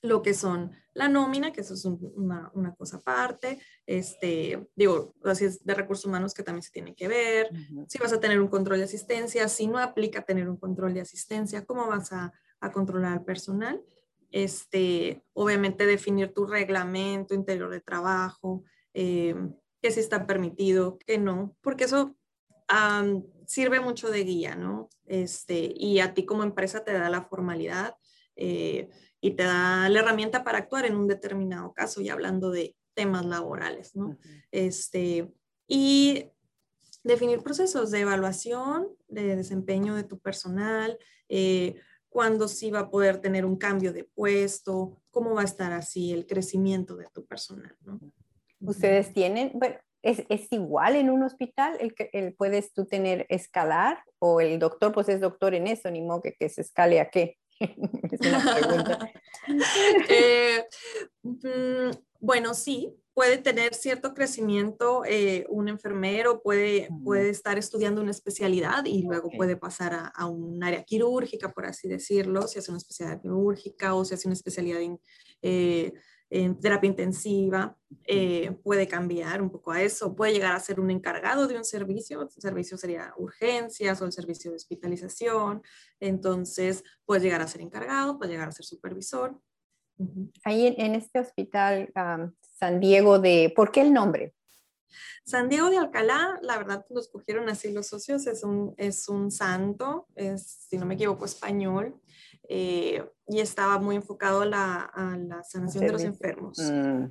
lo 0.00 0.22
que 0.22 0.34
son 0.34 0.72
la 0.94 1.08
nómina, 1.08 1.52
que 1.52 1.60
eso 1.60 1.74
es 1.74 1.84
una, 1.84 2.50
una, 2.54 2.74
cosa 2.74 2.96
aparte, 2.98 3.58
este, 3.84 4.68
digo, 4.74 5.14
así 5.24 5.44
es 5.44 5.64
de 5.64 5.74
recursos 5.74 6.06
humanos 6.06 6.32
que 6.32 6.42
también 6.42 6.62
se 6.62 6.70
tiene 6.70 6.94
que 6.94 7.08
ver, 7.08 7.50
si 7.88 7.98
vas 7.98 8.12
a 8.12 8.20
tener 8.20 8.40
un 8.40 8.48
control 8.48 8.78
de 8.78 8.84
asistencia, 8.84 9.48
si 9.48 9.66
no 9.66 9.78
aplica 9.78 10.22
tener 10.22 10.48
un 10.48 10.56
control 10.56 10.94
de 10.94 11.00
asistencia, 11.00 11.64
cómo 11.64 11.86
vas 11.88 12.12
a, 12.12 12.32
a 12.60 12.72
controlar 12.72 13.12
al 13.12 13.24
personal, 13.24 13.82
este, 14.30 15.22
obviamente 15.32 15.86
definir 15.86 16.32
tu 16.32 16.46
reglamento 16.46 17.34
interior 17.34 17.70
de 17.70 17.80
trabajo, 17.80 18.64
eh, 18.92 19.34
qué 19.80 19.90
sí 19.90 20.00
está 20.00 20.26
permitido, 20.26 20.98
qué 21.06 21.18
no, 21.18 21.56
porque 21.60 21.84
eso 21.84 22.16
sirve 23.46 23.80
mucho 23.80 24.10
de 24.10 24.24
guía, 24.24 24.56
¿no? 24.56 24.88
Este, 25.06 25.72
y 25.76 26.00
a 26.00 26.14
ti 26.14 26.24
como 26.24 26.42
empresa 26.42 26.82
te 26.82 26.92
da 26.92 27.10
la 27.10 27.22
formalidad. 27.22 27.96
Eh, 28.36 28.88
y 29.20 29.32
te 29.32 29.44
da 29.44 29.88
la 29.88 30.00
herramienta 30.00 30.44
para 30.44 30.58
actuar 30.58 30.86
en 30.86 30.96
un 30.96 31.06
determinado 31.06 31.72
caso 31.72 32.00
y 32.00 32.08
hablando 32.08 32.50
de 32.50 32.76
temas 32.94 33.24
laborales, 33.24 33.96
¿no? 33.96 34.16
este, 34.50 35.32
y 35.66 36.30
definir 37.02 37.42
procesos 37.42 37.90
de 37.90 38.00
evaluación, 38.00 38.88
de 39.08 39.36
desempeño 39.36 39.94
de 39.94 40.04
tu 40.04 40.18
personal, 40.18 40.98
eh, 41.28 41.76
cuándo 42.08 42.48
sí 42.48 42.70
va 42.70 42.80
a 42.80 42.90
poder 42.90 43.18
tener 43.20 43.44
un 43.44 43.56
cambio 43.56 43.92
de 43.92 44.04
puesto, 44.04 45.02
cómo 45.10 45.34
va 45.34 45.42
a 45.42 45.46
estar 45.46 45.72
así 45.72 46.12
el 46.12 46.26
crecimiento 46.26 46.96
de 46.96 47.06
tu 47.12 47.26
personal, 47.26 47.76
¿no? 47.80 48.00
Ustedes 48.60 49.12
tienen, 49.12 49.50
bueno, 49.54 49.76
¿es, 50.00 50.22
es 50.30 50.50
igual 50.50 50.96
en 50.96 51.10
un 51.10 51.22
hospital? 51.22 51.76
¿El, 51.80 51.94
el, 52.12 52.34
¿Puedes 52.34 52.72
tú 52.72 52.86
tener 52.86 53.26
escalar? 53.28 53.98
¿O 54.18 54.40
el 54.40 54.58
doctor, 54.58 54.92
pues 54.92 55.08
es 55.10 55.20
doctor 55.20 55.54
en 55.54 55.66
eso, 55.66 55.90
ni 55.90 56.00
modo 56.00 56.22
que, 56.22 56.32
que 56.32 56.48
se 56.48 56.62
escale 56.62 57.00
a 57.00 57.10
qué? 57.10 57.36
es 58.12 58.20
una 58.20 58.56
pregunta. 58.56 59.10
Eh, 60.08 60.64
mm, 61.22 61.90
bueno, 62.20 62.54
sí, 62.54 62.96
puede 63.14 63.38
tener 63.38 63.74
cierto 63.74 64.14
crecimiento 64.14 65.04
eh, 65.04 65.46
un 65.48 65.68
enfermero, 65.68 66.42
puede, 66.42 66.88
puede 67.04 67.30
estar 67.30 67.58
estudiando 67.58 68.00
una 68.00 68.10
especialidad 68.10 68.84
y 68.86 69.02
luego 69.02 69.30
puede 69.36 69.56
pasar 69.56 70.10
a, 70.14 70.26
un 70.26 70.62
área 70.64 70.82
quirúrgica, 70.82 71.52
por 71.52 71.66
así 71.66 71.88
decirlo, 71.88 72.48
si 72.48 72.58
hace 72.58 72.70
una 72.70 72.78
especialidad 72.78 73.20
quirúrgica 73.20 73.94
o 73.94 74.04
si 74.04 74.14
hace 74.14 74.26
una 74.26 74.34
especialidad 74.34 74.80
en, 74.80 74.98
eh, 75.42 75.92
en 76.34 76.58
terapia 76.58 76.88
intensiva, 76.88 77.76
eh, 78.06 78.50
puede 78.64 78.88
cambiar 78.88 79.40
un 79.40 79.50
poco 79.50 79.70
a 79.70 79.80
eso, 79.80 80.16
puede 80.16 80.32
llegar 80.32 80.52
a 80.52 80.58
ser 80.58 80.80
un 80.80 80.90
encargado 80.90 81.46
de 81.46 81.56
un 81.56 81.64
servicio, 81.64 82.22
el 82.22 82.28
servicio 82.28 82.76
sería 82.76 83.14
urgencias 83.18 84.02
o 84.02 84.04
el 84.04 84.10
servicio 84.10 84.50
de 84.50 84.56
hospitalización, 84.56 85.62
entonces 86.00 86.82
puede 87.04 87.22
llegar 87.22 87.40
a 87.40 87.46
ser 87.46 87.60
encargado, 87.60 88.18
puede 88.18 88.32
llegar 88.32 88.48
a 88.48 88.52
ser 88.52 88.66
supervisor. 88.66 89.40
Ahí 90.42 90.74
en, 90.76 90.96
este 90.96 91.20
hospital 91.20 91.92
San 92.58 92.80
Diego 92.80 93.20
de, 93.20 93.52
¿por 93.54 93.70
qué 93.70 93.82
el 93.82 93.92
nombre? 93.92 94.34
San 95.24 95.48
Diego 95.48 95.70
de 95.70 95.78
Alcalá, 95.78 96.40
la 96.42 96.58
verdad 96.58 96.84
lo 96.90 96.98
escogieron 96.98 97.48
así 97.48 97.70
los 97.70 97.86
socios, 97.86 98.26
es 98.26 98.42
un, 98.42 98.74
es 98.76 99.08
un 99.08 99.30
santo, 99.30 100.08
es, 100.16 100.66
si 100.68 100.78
no 100.78 100.84
me 100.84 100.94
equivoco, 100.94 101.26
español, 101.26 101.94
eh, 102.48 103.04
y 103.26 103.40
estaba 103.40 103.78
muy 103.78 103.96
enfocado 103.96 104.42
a 104.42 104.46
la, 104.46 105.42
sanación 105.48 105.86
de 105.86 105.92
los 105.92 106.04
enfermos. 106.04 106.58
Mm. 106.58 107.06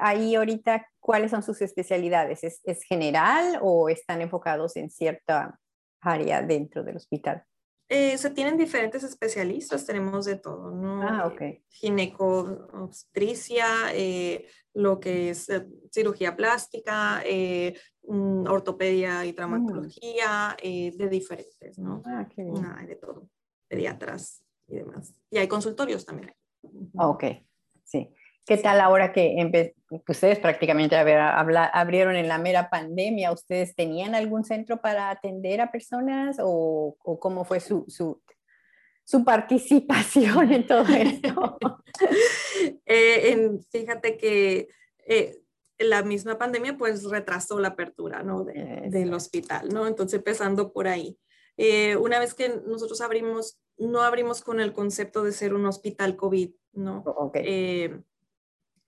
ahí 0.00 0.34
ahorita, 0.34 0.86
¿cuáles 1.00 1.30
son 1.30 1.42
sus 1.42 1.60
especialidades? 1.62 2.44
¿Es, 2.44 2.60
¿Es, 2.64 2.82
general 2.84 3.58
o 3.62 3.88
están 3.88 4.20
enfocados 4.20 4.76
en 4.76 4.90
cierta 4.90 5.58
área 6.00 6.42
dentro 6.42 6.84
del 6.84 6.96
hospital? 6.96 7.44
Eh, 7.92 8.16
se 8.18 8.30
tienen 8.30 8.56
diferentes 8.56 9.02
especialistas, 9.02 9.84
tenemos 9.84 10.24
de 10.24 10.36
todo, 10.36 10.70
¿no? 10.70 11.02
Ah, 11.02 11.26
ok. 11.26 11.42
Gineco-obstetricia, 11.70 13.66
eh, 13.92 14.46
lo 14.74 15.00
que 15.00 15.30
es 15.30 15.48
eh, 15.48 15.66
cirugía 15.90 16.36
plástica, 16.36 17.20
mm, 18.06 18.46
ortopedia 18.46 19.26
y 19.26 19.32
traumatología, 19.32 20.56
mm. 20.62 20.96
de 20.96 21.08
diferentes, 21.08 21.80
¿no? 21.80 22.00
Ah, 22.06 22.28
qué 22.32 22.44
bien. 22.44 22.62
de 22.86 22.94
todo, 22.94 23.28
pediatras 23.70 24.42
y 24.68 24.76
demás. 24.76 25.14
Y 25.30 25.38
hay 25.38 25.48
consultorios 25.48 26.04
también. 26.04 26.34
Ok, 26.98 27.24
sí. 27.84 28.12
¿Qué 28.44 28.56
tal 28.56 28.80
ahora 28.80 29.12
que 29.12 29.72
ustedes 30.08 30.40
prácticamente 30.40 30.96
abrieron 30.96 32.16
en 32.16 32.26
la 32.26 32.38
mera 32.38 32.68
pandemia? 32.68 33.30
¿Ustedes 33.30 33.76
tenían 33.76 34.14
algún 34.14 34.44
centro 34.44 34.80
para 34.80 35.08
atender 35.10 35.60
a 35.60 35.70
personas 35.70 36.36
o, 36.40 36.96
cómo 37.20 37.44
fue 37.44 37.60
su, 37.60 37.86
su 39.04 39.24
participación 39.24 40.52
en 40.52 40.66
todo 40.66 40.84
esto? 40.88 41.58
Eh, 42.86 43.50
fíjate 43.70 44.16
que 44.16 44.68
eh, 45.06 45.40
la 45.78 46.02
misma 46.02 46.38
pandemia 46.38 46.76
pues 46.76 47.04
retrasó 47.04 47.58
la 47.58 47.68
apertura 47.68 48.22
¿no? 48.22 48.44
del 48.44 49.14
hospital, 49.14 49.68
¿no? 49.70 49.86
Entonces 49.86 50.18
empezando 50.18 50.72
por 50.72 50.88
ahí. 50.88 51.18
Eh, 51.62 51.96
una 51.96 52.18
vez 52.18 52.32
que 52.32 52.60
nosotros 52.66 53.00
abrimos, 53.00 53.58
no 53.76 54.00
abrimos 54.00 54.40
con 54.40 54.60
el 54.60 54.72
concepto 54.72 55.22
de 55.22 55.32
ser 55.32 55.52
un 55.52 55.66
hospital 55.66 56.16
COVID, 56.16 56.52
¿no? 56.72 57.02
Oh, 57.04 57.32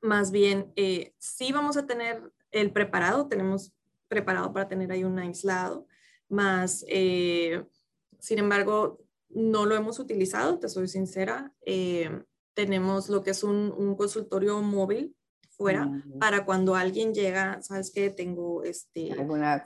más 0.00 0.30
bien, 0.30 0.72
sí 1.18 1.52
vamos 1.52 1.76
a 1.76 1.87
tener 1.87 2.32
el 2.50 2.72
preparado, 2.72 3.28
tenemos 3.28 3.72
preparado 4.08 4.52
para 4.52 4.68
tener 4.68 4.90
ahí 4.90 5.04
un 5.04 5.18
aislado, 5.18 5.87
más, 6.28 6.80
sin 6.80 8.38
embargo, 8.38 9.02
no 9.35 9.66
lo 9.66 9.74
hemos 9.74 9.98
utilizado, 9.98 10.58
te 10.58 10.68
soy 10.68 10.88
sincera. 10.88 11.52
Eh, 11.64 12.22
tenemos 12.54 13.08
lo 13.08 13.22
que 13.22 13.30
es 13.30 13.42
un, 13.42 13.96
consultorio 13.96 14.61
móvil 14.61 15.16
fuera 15.56 15.90
para 16.18 16.44
cuando 16.44 16.74
alguien 16.74 17.14
llega, 17.14 17.62
sabes 17.62 17.90
que 17.90 18.10
tengo 18.10 18.62
este, 18.64 19.14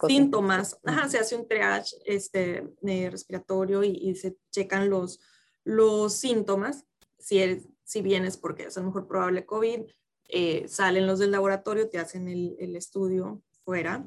síntomas, 0.06 0.78
se 1.08 1.18
hace 1.18 1.36
un 1.36 1.48
triage 1.48 1.96
este, 2.04 2.68
respiratorio 2.82 3.82
y, 3.82 4.14
se 4.16 4.36
checan 4.50 4.90
los, 4.90 5.20
los 5.64 6.14
síntomas, 6.14 6.84
si, 7.18 7.38
es, 7.38 7.68
si 7.84 8.02
bien 8.02 8.24
es 8.24 8.36
porque 8.36 8.64
es 8.64 8.76
a 8.76 8.80
lo 8.80 8.86
mejor 8.86 9.06
probable 9.06 9.46
COVID, 9.46 9.80
eh, 10.28 10.66
salen 10.68 11.06
los 11.06 11.18
del 11.18 11.30
laboratorio, 11.30 11.88
te 11.88 11.98
hacen 11.98 12.28
el, 12.28 12.56
el 12.58 12.76
estudio 12.76 13.42
fuera 13.64 14.04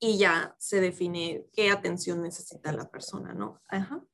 y 0.00 0.18
ya 0.18 0.54
se 0.58 0.80
define 0.80 1.46
qué 1.52 1.70
atención 1.70 2.22
necesita 2.22 2.72
la 2.72 2.88
persona, 2.90 3.34
¿no? 3.34 3.60
Ajá. 3.68 4.04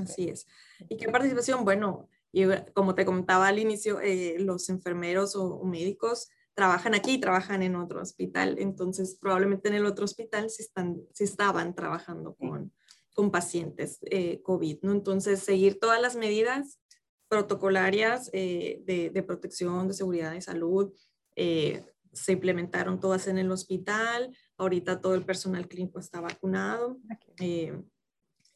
Así 0.00 0.28
es. 0.28 0.46
¿Y 0.88 0.96
qué 0.96 1.08
participación? 1.08 1.64
Bueno, 1.64 2.08
y 2.34 2.44
como 2.72 2.96
te 2.96 3.04
comentaba 3.04 3.46
al 3.46 3.60
inicio, 3.60 4.00
eh, 4.00 4.36
los 4.40 4.68
enfermeros 4.68 5.36
o, 5.36 5.62
médicos 5.64 6.28
trabajan 6.52 6.94
aquí 6.94 7.12
y 7.12 7.20
trabajan 7.20 7.62
en 7.62 7.76
otro 7.76 8.02
hospital. 8.02 8.56
Entonces, 8.58 9.16
probablemente 9.20 9.68
en 9.68 9.76
el 9.76 9.86
otro 9.86 10.04
hospital 10.04 10.50
sí, 10.50 10.62
están, 10.62 11.00
sí 11.12 11.22
estaban 11.22 11.76
trabajando 11.76 12.34
con, 12.34 12.72
con 13.14 13.30
pacientes 13.30 13.98
eh, 14.02 14.42
COVID, 14.42 14.78
¿no? 14.82 14.90
Entonces, 14.90 15.40
seguir 15.40 15.78
todas 15.78 16.02
las 16.02 16.16
medidas 16.16 16.80
protocolarias 17.28 18.30
eh, 18.32 18.82
de, 18.84 19.10
de, 19.10 19.22
protección, 19.22 19.86
de 19.86 19.94
seguridad 19.94 20.32
de 20.32 20.40
salud, 20.40 20.92
se 21.36 22.32
implementaron 22.32 22.98
todas 22.98 23.28
en 23.28 23.38
el 23.38 23.50
hospital. 23.52 24.36
Ahorita 24.56 25.00
todo 25.00 25.14
el 25.14 25.24
personal 25.24 25.68
clínico 25.68 26.00
está 26.00 26.20
vacunado. 26.20 26.98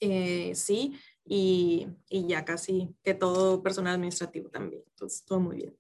Eh, 0.01 0.53
sí, 0.55 0.97
y, 1.29 1.89
y, 2.09 2.27
ya 2.27 2.45
casi 2.45 2.95
que 3.03 3.15
todo 3.15 3.63
personal 3.63 3.95
administrativo 3.95 4.49
también. 4.49 4.83
Entonces, 4.89 5.25
todo 5.25 5.41
muy 5.41 5.57
bien. 5.57 5.77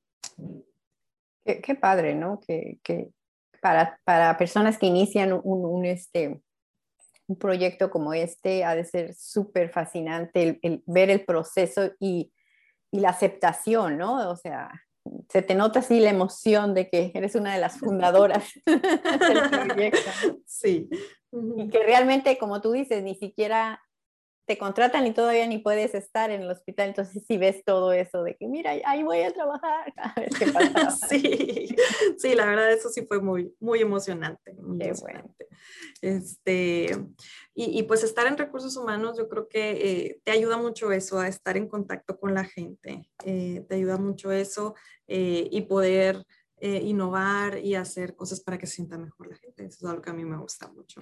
Qué, 1.44 1.60
qué 1.60 1.74
padre, 1.74 2.14
¿no? 2.14 2.40
Que, 2.40 2.78
que 2.82 3.10
para, 3.62 3.98
para, 4.04 4.36
personas 4.36 4.76
que 4.78 4.86
inician 4.86 5.32
un, 5.32 5.64
un, 5.64 5.84
este, 5.86 6.42
un 7.26 7.36
proyecto 7.36 7.90
como 7.90 8.12
este, 8.12 8.64
ha 8.64 8.74
de 8.74 8.84
ser 8.84 9.14
súper 9.14 9.70
fascinante 9.70 10.58
el, 10.62 10.82
ver 10.86 11.10
el 11.10 11.24
proceso 11.24 11.90
y, 11.98 12.32
y 12.90 13.00
la 13.00 13.10
aceptación, 13.10 13.96
¿no? 13.96 14.30
O 14.30 14.36
sea, 14.36 14.70
se 15.30 15.42
te 15.42 15.54
nota 15.54 15.78
así 15.78 16.00
la 16.00 16.10
emoción 16.10 16.74
de 16.74 16.90
que 16.90 17.10
eres 17.14 17.34
una 17.34 17.54
de 17.54 17.60
las 17.60 17.78
fundadoras 17.78 18.52
del 18.66 19.50
proyecto. 19.66 20.10
Sí. 20.46 20.88
Y 21.56 21.68
que 21.68 21.82
realmente, 21.82 22.36
como 22.38 22.60
tú 22.60 22.72
dices, 22.72 23.02
ni 23.02 23.14
siquiera 23.14 23.80
te 24.48 24.56
contratan 24.56 25.06
y 25.06 25.12
todavía 25.12 25.46
ni 25.46 25.58
puedes 25.58 25.94
estar 25.94 26.30
en 26.30 26.40
el 26.40 26.50
hospital, 26.50 26.88
entonces 26.88 27.22
sí 27.28 27.36
ves 27.36 27.62
todo 27.66 27.92
eso 27.92 28.22
de 28.22 28.34
que 28.34 28.48
mira, 28.48 28.72
ahí 28.86 29.02
voy 29.02 29.20
a 29.20 29.30
trabajar 29.30 29.92
cada 29.94 30.14
vez 30.14 30.38
que 30.38 30.50
pasa. 30.50 30.90
sí, 31.08 31.68
sí, 32.16 32.34
la 32.34 32.46
verdad 32.46 32.72
eso 32.72 32.88
sí 32.88 33.04
fue 33.06 33.20
muy, 33.20 33.54
muy 33.60 33.82
emocionante. 33.82 34.54
Muy 34.54 34.82
emocionante. 34.82 35.48
Este, 36.00 36.96
y, 37.54 37.78
y, 37.78 37.82
pues 37.82 38.02
estar 38.02 38.26
en 38.26 38.38
recursos 38.38 38.74
humanos, 38.78 39.18
yo 39.18 39.28
creo 39.28 39.48
que 39.48 39.70
eh, 39.70 40.20
te 40.24 40.32
ayuda 40.32 40.56
mucho 40.56 40.92
eso, 40.92 41.20
a 41.20 41.28
estar 41.28 41.58
en 41.58 41.68
contacto 41.68 42.18
con 42.18 42.32
la 42.32 42.44
gente, 42.44 43.10
eh, 43.26 43.66
te 43.68 43.74
ayuda 43.74 43.98
mucho 43.98 44.32
eso 44.32 44.74
eh, 45.06 45.46
y 45.50 45.60
poder 45.62 46.24
innovar 46.60 47.58
y 47.58 47.76
hacer 47.76 48.16
cosas 48.16 48.40
para 48.40 48.58
que 48.58 48.66
se 48.66 48.76
sienta 48.76 48.98
mejor 48.98 49.28
la 49.28 49.36
gente. 49.36 49.64
Eso 49.66 49.78
es 49.80 49.84
algo 49.84 50.02
que 50.02 50.10
a 50.10 50.14
mí 50.14 50.24
me 50.24 50.38
gusta 50.38 50.66
mucho. 50.72 51.00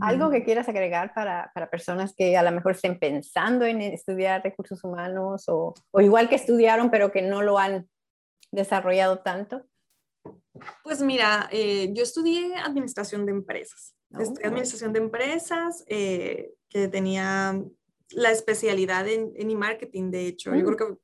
¿Algo 0.00 0.30
que 0.30 0.44
quieras 0.44 0.68
agregar 0.68 1.14
para, 1.14 1.50
para, 1.54 1.70
personas 1.70 2.14
que 2.14 2.36
a 2.36 2.42
lo 2.42 2.52
mejor 2.52 2.72
estén 2.72 2.98
pensando 2.98 3.64
en 3.64 3.80
estudiar 3.80 4.42
recursos 4.42 4.84
humanos 4.84 5.44
o, 5.48 5.74
o, 5.90 6.00
igual 6.00 6.28
que 6.28 6.34
estudiaron 6.34 6.90
pero 6.90 7.10
que 7.10 7.22
no 7.22 7.40
lo 7.40 7.58
han 7.58 7.88
desarrollado 8.52 9.20
tanto? 9.20 9.64
Pues 10.82 11.00
mira, 11.00 11.48
eh, 11.52 11.90
yo 11.94 12.02
estudié 12.02 12.54
administración 12.56 13.24
de 13.24 13.32
empresas. 13.32 13.94
Oh. 14.12 14.20
Estudié 14.20 14.46
administración 14.46 14.92
de 14.92 14.98
empresas, 14.98 15.84
eh, 15.86 16.52
que 16.68 16.88
tenía 16.88 17.62
la 18.10 18.30
especialidad 18.30 19.08
en, 19.08 19.32
en 19.36 19.50
e-marketing, 19.50 20.10
de 20.10 20.26
hecho. 20.26 20.54
Yo 20.54 20.64
creo 20.64 20.74
mm. 20.74 20.76
que 20.76 21.00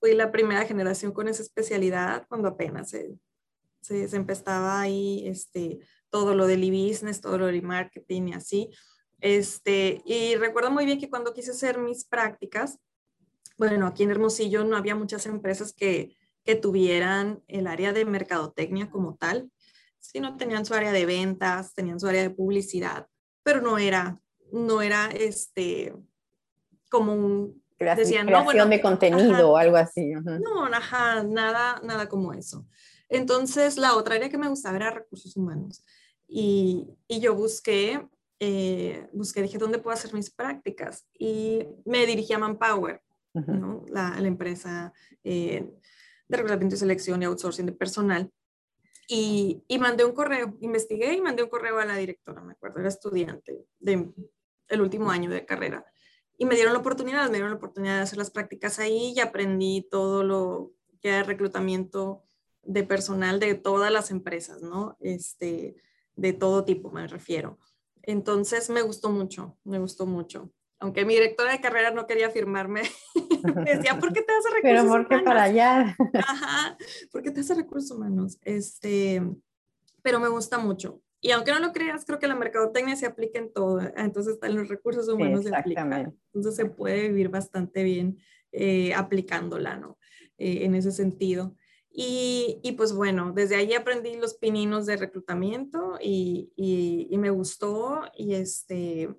fui 0.00 0.14
la 0.14 0.30
primera 0.30 0.64
generación 0.64 1.12
con 1.12 1.28
esa 1.28 1.42
especialidad 1.42 2.26
cuando 2.28 2.48
apenas 2.48 2.90
se, 2.90 3.14
se, 3.80 4.08
se 4.08 4.16
empezaba 4.16 4.80
ahí 4.80 5.26
este, 5.26 5.80
todo 6.14 6.36
lo 6.36 6.46
del 6.46 6.62
e-business, 6.62 7.20
todo 7.20 7.38
lo 7.38 7.46
del 7.46 7.56
e-marketing 7.56 8.28
y 8.28 8.32
así. 8.34 8.70
Este, 9.18 10.00
y 10.04 10.36
recuerdo 10.36 10.70
muy 10.70 10.86
bien 10.86 11.00
que 11.00 11.10
cuando 11.10 11.34
quise 11.34 11.50
hacer 11.50 11.78
mis 11.78 12.04
prácticas, 12.04 12.78
bueno, 13.58 13.88
aquí 13.88 14.04
en 14.04 14.12
Hermosillo 14.12 14.62
no 14.62 14.76
había 14.76 14.94
muchas 14.94 15.26
empresas 15.26 15.72
que, 15.72 16.16
que 16.44 16.54
tuvieran 16.54 17.42
el 17.48 17.66
área 17.66 17.92
de 17.92 18.04
mercadotecnia 18.04 18.90
como 18.90 19.16
tal, 19.16 19.50
sino 19.98 20.36
tenían 20.36 20.64
su 20.64 20.74
área 20.74 20.92
de 20.92 21.04
ventas, 21.04 21.74
tenían 21.74 21.98
su 21.98 22.06
área 22.06 22.22
de 22.22 22.30
publicidad, 22.30 23.08
pero 23.42 23.60
no 23.60 23.78
era, 23.78 24.20
no 24.52 24.82
era 24.82 25.06
este, 25.06 25.96
como 26.90 27.12
un... 27.12 27.60
Decían, 27.76 28.28
creación 28.28 28.70
de 28.70 28.80
contenido 28.80 29.50
o 29.50 29.56
algo 29.56 29.76
así. 29.76 30.12
No, 30.12 30.64
ajá, 30.66 31.24
nada, 31.24 31.80
nada 31.82 32.08
como 32.08 32.32
eso. 32.32 32.68
Entonces, 33.08 33.78
la 33.78 33.96
otra 33.96 34.14
área 34.14 34.28
que 34.28 34.38
me 34.38 34.48
gustaba 34.48 34.76
era 34.76 34.92
recursos 34.92 35.36
humanos. 35.36 35.84
Y, 36.26 36.88
y 37.06 37.20
yo 37.20 37.34
busqué, 37.34 38.06
eh, 38.40 39.08
busqué, 39.12 39.42
dije, 39.42 39.58
¿dónde 39.58 39.78
puedo 39.78 39.94
hacer 39.94 40.14
mis 40.14 40.30
prácticas? 40.30 41.06
Y 41.18 41.66
me 41.84 42.06
dirigí 42.06 42.32
a 42.32 42.38
Manpower, 42.38 43.02
¿no? 43.32 43.84
la, 43.88 44.18
la, 44.18 44.28
empresa 44.28 44.92
eh, 45.22 45.68
de 46.28 46.36
reclutamiento 46.36 46.76
y 46.76 46.78
selección 46.78 47.22
y 47.22 47.26
outsourcing 47.26 47.66
de 47.66 47.72
personal. 47.72 48.30
Y, 49.08 49.62
y, 49.68 49.78
mandé 49.78 50.04
un 50.04 50.12
correo, 50.12 50.56
investigué 50.60 51.12
y 51.12 51.20
mandé 51.20 51.42
un 51.42 51.50
correo 51.50 51.78
a 51.78 51.84
la 51.84 51.96
directora, 51.96 52.42
me 52.42 52.52
acuerdo, 52.52 52.80
era 52.80 52.88
estudiante 52.88 53.66
de 53.78 54.10
el 54.68 54.80
último 54.80 55.10
año 55.10 55.30
de 55.30 55.44
carrera. 55.44 55.84
Y 56.36 56.46
me 56.46 56.54
dieron 56.54 56.72
la 56.72 56.80
oportunidad, 56.80 57.26
me 57.26 57.34
dieron 57.34 57.50
la 57.50 57.56
oportunidad 57.56 57.96
de 57.96 58.02
hacer 58.02 58.18
las 58.18 58.30
prácticas 58.30 58.78
ahí 58.78 59.12
y 59.14 59.20
aprendí 59.20 59.86
todo 59.90 60.24
lo 60.24 60.72
que 61.00 61.10
era 61.10 61.22
reclutamiento 61.22 62.24
de 62.62 62.82
personal 62.82 63.38
de 63.38 63.54
todas 63.54 63.92
las 63.92 64.10
empresas, 64.10 64.62
¿no? 64.62 64.96
Este, 65.00 65.76
de 66.16 66.32
todo 66.32 66.64
tipo, 66.64 66.90
me 66.90 67.06
refiero. 67.06 67.58
Entonces 68.02 68.70
me 68.70 68.82
gustó 68.82 69.10
mucho, 69.10 69.58
me 69.64 69.78
gustó 69.78 70.06
mucho. 70.06 70.52
Aunque 70.78 71.04
mi 71.04 71.14
directora 71.14 71.52
de 71.52 71.60
carrera 71.60 71.90
no 71.90 72.06
quería 72.06 72.30
firmarme, 72.30 72.82
decía, 73.64 73.98
¿por 73.98 74.12
qué 74.12 74.22
te 74.22 74.32
hace 74.32 74.48
recursos 74.54 74.62
Pero 74.62 74.86
¿por 74.86 75.08
qué 75.08 75.18
para 75.20 75.44
allá? 75.44 75.96
Ajá, 76.14 76.76
¿por 77.10 77.22
qué 77.22 77.30
te 77.30 77.40
hace 77.40 77.54
recursos 77.54 77.90
humanos? 77.96 78.38
Este, 78.42 79.22
pero 80.02 80.20
me 80.20 80.28
gusta 80.28 80.58
mucho. 80.58 81.00
Y 81.20 81.30
aunque 81.30 81.52
no 81.52 81.58
lo 81.58 81.72
creas, 81.72 82.04
creo 82.04 82.18
que 82.18 82.28
la 82.28 82.34
mercadotecnia 82.34 82.96
se 82.96 83.06
aplica 83.06 83.38
en 83.38 83.50
todo. 83.50 83.80
Entonces, 83.96 84.38
en 84.42 84.56
los 84.56 84.68
recursos 84.68 85.08
humanos 85.08 85.44
se 85.44 85.56
aplica. 85.56 86.12
Entonces, 86.34 86.54
se 86.54 86.66
puede 86.66 87.08
vivir 87.08 87.30
bastante 87.30 87.82
bien 87.82 88.18
eh, 88.52 88.92
aplicándola, 88.92 89.78
¿no? 89.78 89.98
Eh, 90.36 90.66
en 90.66 90.74
ese 90.74 90.92
sentido. 90.92 91.56
Y, 91.96 92.58
y, 92.64 92.72
pues 92.72 92.92
bueno, 92.92 93.32
desde 93.32 93.54
ahí 93.54 93.72
aprendí 93.72 94.16
los 94.16 94.34
pininos 94.34 94.84
de 94.84 94.96
reclutamiento 94.96 95.96
y, 96.00 96.52
y, 96.56 97.16
me 97.18 97.30
gustó 97.30 98.02
y, 98.16 98.34
este, 98.34 99.14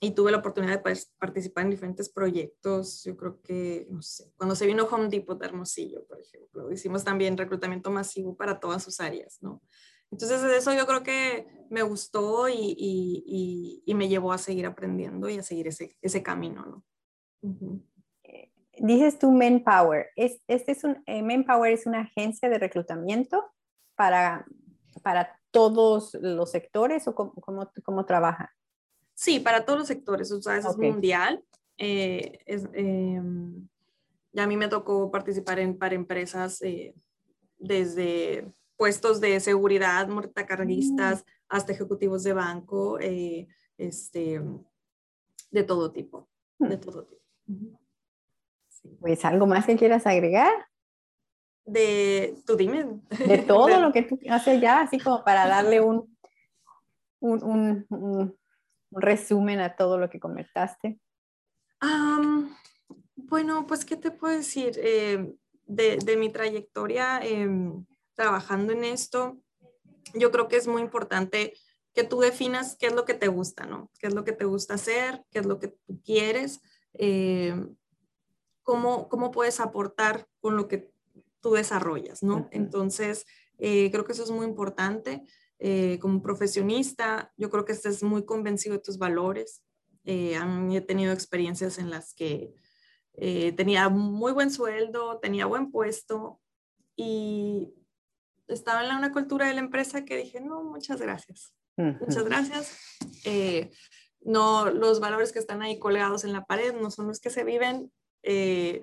y 0.00 0.10
tuve 0.10 0.32
la 0.32 0.38
oportunidad 0.38 0.82
de 0.82 0.96
participar 1.18 1.64
en 1.64 1.70
diferentes 1.70 2.08
proyectos. 2.08 3.04
Yo 3.04 3.16
creo 3.16 3.40
que, 3.42 3.86
no 3.90 4.02
sé, 4.02 4.32
cuando 4.36 4.56
se 4.56 4.66
vino 4.66 4.88
Home 4.90 5.08
Depot 5.08 5.38
de 5.38 5.46
Hermosillo, 5.46 6.04
por 6.06 6.20
ejemplo, 6.20 6.72
hicimos 6.72 7.04
también 7.04 7.36
reclutamiento 7.36 7.92
masivo 7.92 8.36
para 8.36 8.58
todas 8.58 8.82
sus 8.82 8.98
áreas, 8.98 9.38
¿no? 9.40 9.62
Entonces, 10.10 10.42
eso 10.42 10.74
yo 10.74 10.84
creo 10.84 11.04
que 11.04 11.46
me 11.70 11.82
gustó 11.82 12.48
y, 12.48 13.84
me 13.86 14.08
llevó 14.08 14.32
a 14.32 14.38
seguir 14.38 14.66
aprendiendo 14.66 15.28
y 15.28 15.38
a 15.38 15.44
seguir 15.44 15.68
ese, 15.68 15.96
ese 16.02 16.24
camino, 16.24 16.66
¿no? 16.66 16.84
Uh 17.42 17.95
dices 18.78 19.18
tú 19.18 19.30
Manpower. 19.30 20.08
¿Es, 20.16 20.40
este 20.46 20.72
es 20.72 20.84
un, 20.84 21.02
eh, 21.06 21.22
Manpower 21.22 21.72
es 21.72 21.86
una 21.86 22.00
agencia 22.00 22.48
de 22.48 22.58
reclutamiento 22.58 23.44
para, 23.94 24.46
para 25.02 25.38
todos 25.50 26.14
los 26.20 26.50
sectores 26.50 27.08
o 27.08 27.14
cómo, 27.14 27.70
cómo, 27.84 28.04
trabaja? 28.04 28.54
Sí, 29.14 29.40
para 29.40 29.64
todos 29.64 29.80
los 29.80 29.88
sectores, 29.88 30.30
o 30.32 30.42
sea, 30.42 30.58
es 30.58 30.76
mundial. 30.76 31.42
eh, 31.78 32.38
em, 32.46 33.66
ya 34.36 34.44
a 34.44 34.46
mí 34.46 34.58
me 34.58 34.68
tocó 34.68 35.10
participar 35.10 35.58
en, 35.60 35.78
para 35.78 35.94
empresas 35.94 36.60
eh, 36.60 36.94
desde 37.58 38.46
puestos 38.76 39.18
de 39.18 39.40
seguridad, 39.40 40.08
mortacarguistas, 40.08 41.20
mm. 41.20 41.24
hasta 41.48 41.72
ejecutivos 41.72 42.22
de 42.22 42.34
banco, 42.34 43.00
eh, 43.00 43.48
este, 43.78 44.42
de 45.50 45.62
todo 45.62 45.90
tipo, 45.90 46.28
de 46.58 46.76
mm. 46.76 46.80
todo 46.80 47.04
tipo. 47.04 47.80
Pues 49.00 49.24
algo 49.24 49.46
más 49.46 49.66
que 49.66 49.76
quieras 49.76 50.06
agregar. 50.06 50.52
De, 51.64 52.36
tú 52.46 52.56
dime. 52.56 53.00
De 53.26 53.38
todo 53.46 53.80
lo 53.80 53.92
que 53.92 54.02
tú 54.02 54.18
haces 54.30 54.60
ya, 54.60 54.80
así 54.80 54.98
como 54.98 55.24
para 55.24 55.46
darle 55.46 55.80
un, 55.80 56.16
un, 57.20 57.86
un, 57.88 58.38
resumen 58.92 59.60
a 59.60 59.74
todo 59.74 59.98
lo 59.98 60.08
que 60.08 60.20
comentaste. 60.20 60.98
bueno, 63.16 63.66
pues, 63.66 63.84
¿qué 63.84 63.96
te 63.96 64.10
puedo 64.10 64.36
decir? 64.36 64.78
Eh, 64.82 65.34
de, 65.66 65.96
de, 65.96 66.16
mi 66.16 66.30
trayectoria 66.30 67.18
em, 67.22 67.84
trabajando 68.14 68.72
en 68.72 68.84
esto, 68.84 69.36
yo 70.14 70.30
creo 70.30 70.46
que 70.48 70.56
es 70.56 70.68
muy 70.68 70.80
importante 70.80 71.54
que 71.96 72.04
tú 72.04 72.20
definas 72.20 72.76
qué 72.78 72.86
es 72.86 72.94
lo 72.94 73.04
que 73.04 73.14
te 73.14 73.28
gusta, 73.28 73.64
¿no? 73.64 73.90
¿Qué 73.98 74.06
es 74.06 74.14
lo 74.14 74.22
que 74.22 74.32
te 74.32 74.44
gusta 74.44 74.74
hacer? 74.74 75.24
¿Qué 75.30 75.38
es 75.38 75.46
lo 75.46 75.58
que 75.58 75.68
tú 75.68 76.00
quieres? 76.04 76.60
Eh, 76.92 77.54
cómo, 78.66 79.08
¿Cómo 79.08 79.30
puedes 79.30 79.60
aportar 79.60 80.26
con 80.40 80.56
lo 80.56 80.68
que 80.68 80.92
tú 81.40 81.52
desarrollas, 81.52 82.22
¿no? 82.22 82.48
Entonces, 82.50 83.24
eh, 83.58 83.90
creo 83.90 84.04
que 84.04 84.12
eso 84.12 84.24
es 84.24 84.30
muy 84.30 84.44
importante. 84.44 85.22
Eh, 85.58 85.98
como 86.00 86.20
profesionista, 86.20 87.32
yo 87.38 87.48
creo 87.48 87.64
que 87.64 87.72
estés 87.72 88.02
muy 88.02 88.26
convencido 88.26 88.74
de 88.74 88.82
tus 88.82 88.98
valores. 88.98 89.62
he 90.04 90.80
tenido 90.86 91.12
experiencias 91.12 91.78
en 91.78 91.90
las 91.90 92.12
que 92.12 92.52
tenía 93.56 93.88
muy 93.88 94.32
buen 94.32 94.50
sueldo, 94.50 95.18
tenía 95.20 95.46
buen 95.46 95.70
puesto 95.70 96.40
y 96.96 97.72
estaba 98.48 98.84
en 98.84 98.96
una 98.96 99.12
cultura 99.12 99.46
de 99.46 99.54
la 99.54 99.60
empresa 99.60 100.04
que 100.04 100.16
dije, 100.16 100.40
no, 100.40 100.62
muchas 100.64 101.00
gracias. 101.00 101.52
Muchas 101.76 102.24
gracias. 102.24 102.78
Eh, 103.24 103.70
no, 104.20 104.70
los 104.70 104.98
valores 104.98 105.32
que 105.32 105.38
están 105.38 105.62
ahí 105.62 105.78
colgados 105.78 106.24
en 106.24 106.32
la 106.32 106.44
pared 106.44 106.74
no 106.74 106.90
son 106.90 107.06
los 107.06 107.20
que 107.20 107.30
se 107.30 107.44
viven. 107.44 107.92
Eh, 108.26 108.82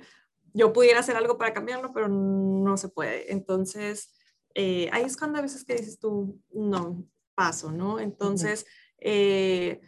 yo 0.54 0.74
pudiera 0.74 1.00
hacer 1.00 1.16
algo 1.16 1.38
para 1.38 1.54
cambiarlo, 1.54 1.94
pero 1.94 2.08
no 2.08 2.78
se 2.78 2.90
puede. 2.90 3.32
Entonces, 3.32 4.14
eh, 4.56 4.90
ahí 4.92 5.04
es 5.04 5.18
cuando 5.18 5.40
a 5.40 5.42
veces 5.42 5.64
que 5.66 5.76
dices 5.76 6.00
tú, 6.00 6.40
no, 6.52 7.06
paso, 7.36 7.72
¿no? 7.72 8.00
Entonces, 8.00 8.66
y, 9.00 9.80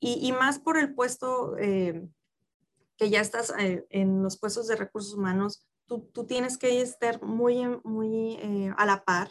y, 0.00 0.32
más 0.32 0.58
por 0.58 0.78
el 0.78 0.94
puesto 0.94 1.56
que 1.56 3.10
ya 3.10 3.20
estás 3.20 3.52
en 3.56 4.22
los 4.22 4.38
puestos 4.38 4.68
de 4.68 4.76
recursos 4.76 5.14
humanos, 5.14 5.66
tú, 5.86 6.10
tú 6.12 6.24
tienes 6.24 6.58
que 6.58 6.80
estar 6.80 7.22
muy, 7.22 7.64
muy 7.84 8.34
eh, 8.42 8.72
a 8.76 8.86
la 8.86 9.04
par 9.04 9.30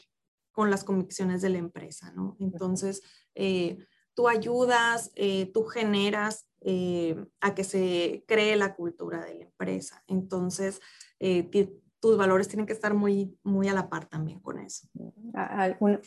con 0.52 0.72
las 0.72 0.84
convicciones 0.84 1.42
de 1.42 1.50
la 1.50 1.58
empresa, 1.58 2.12
¿no? 2.14 2.38
Entonces, 2.40 3.02
eh, 3.36 3.78
tú 4.14 4.28
ayudas, 4.30 5.12
eh, 5.16 5.52
tú 5.54 5.66
generas 5.66 6.48
a 7.42 7.56
que 7.56 7.64
se 7.64 8.24
cree 8.28 8.56
la 8.56 8.76
cultura 8.76 9.24
de 9.24 9.36
la 9.36 9.44
empresa. 9.46 10.04
Entonces, 10.08 10.82
tus 12.00 12.18
valores 12.18 12.48
tienen 12.48 12.66
que 12.66 12.74
estar 12.74 12.94
muy, 12.94 13.38
muy 13.44 13.68
a 13.68 13.74
la 13.74 13.90
par 13.90 14.06
también 14.06 14.40
con 14.40 14.60
eso. 14.60 14.88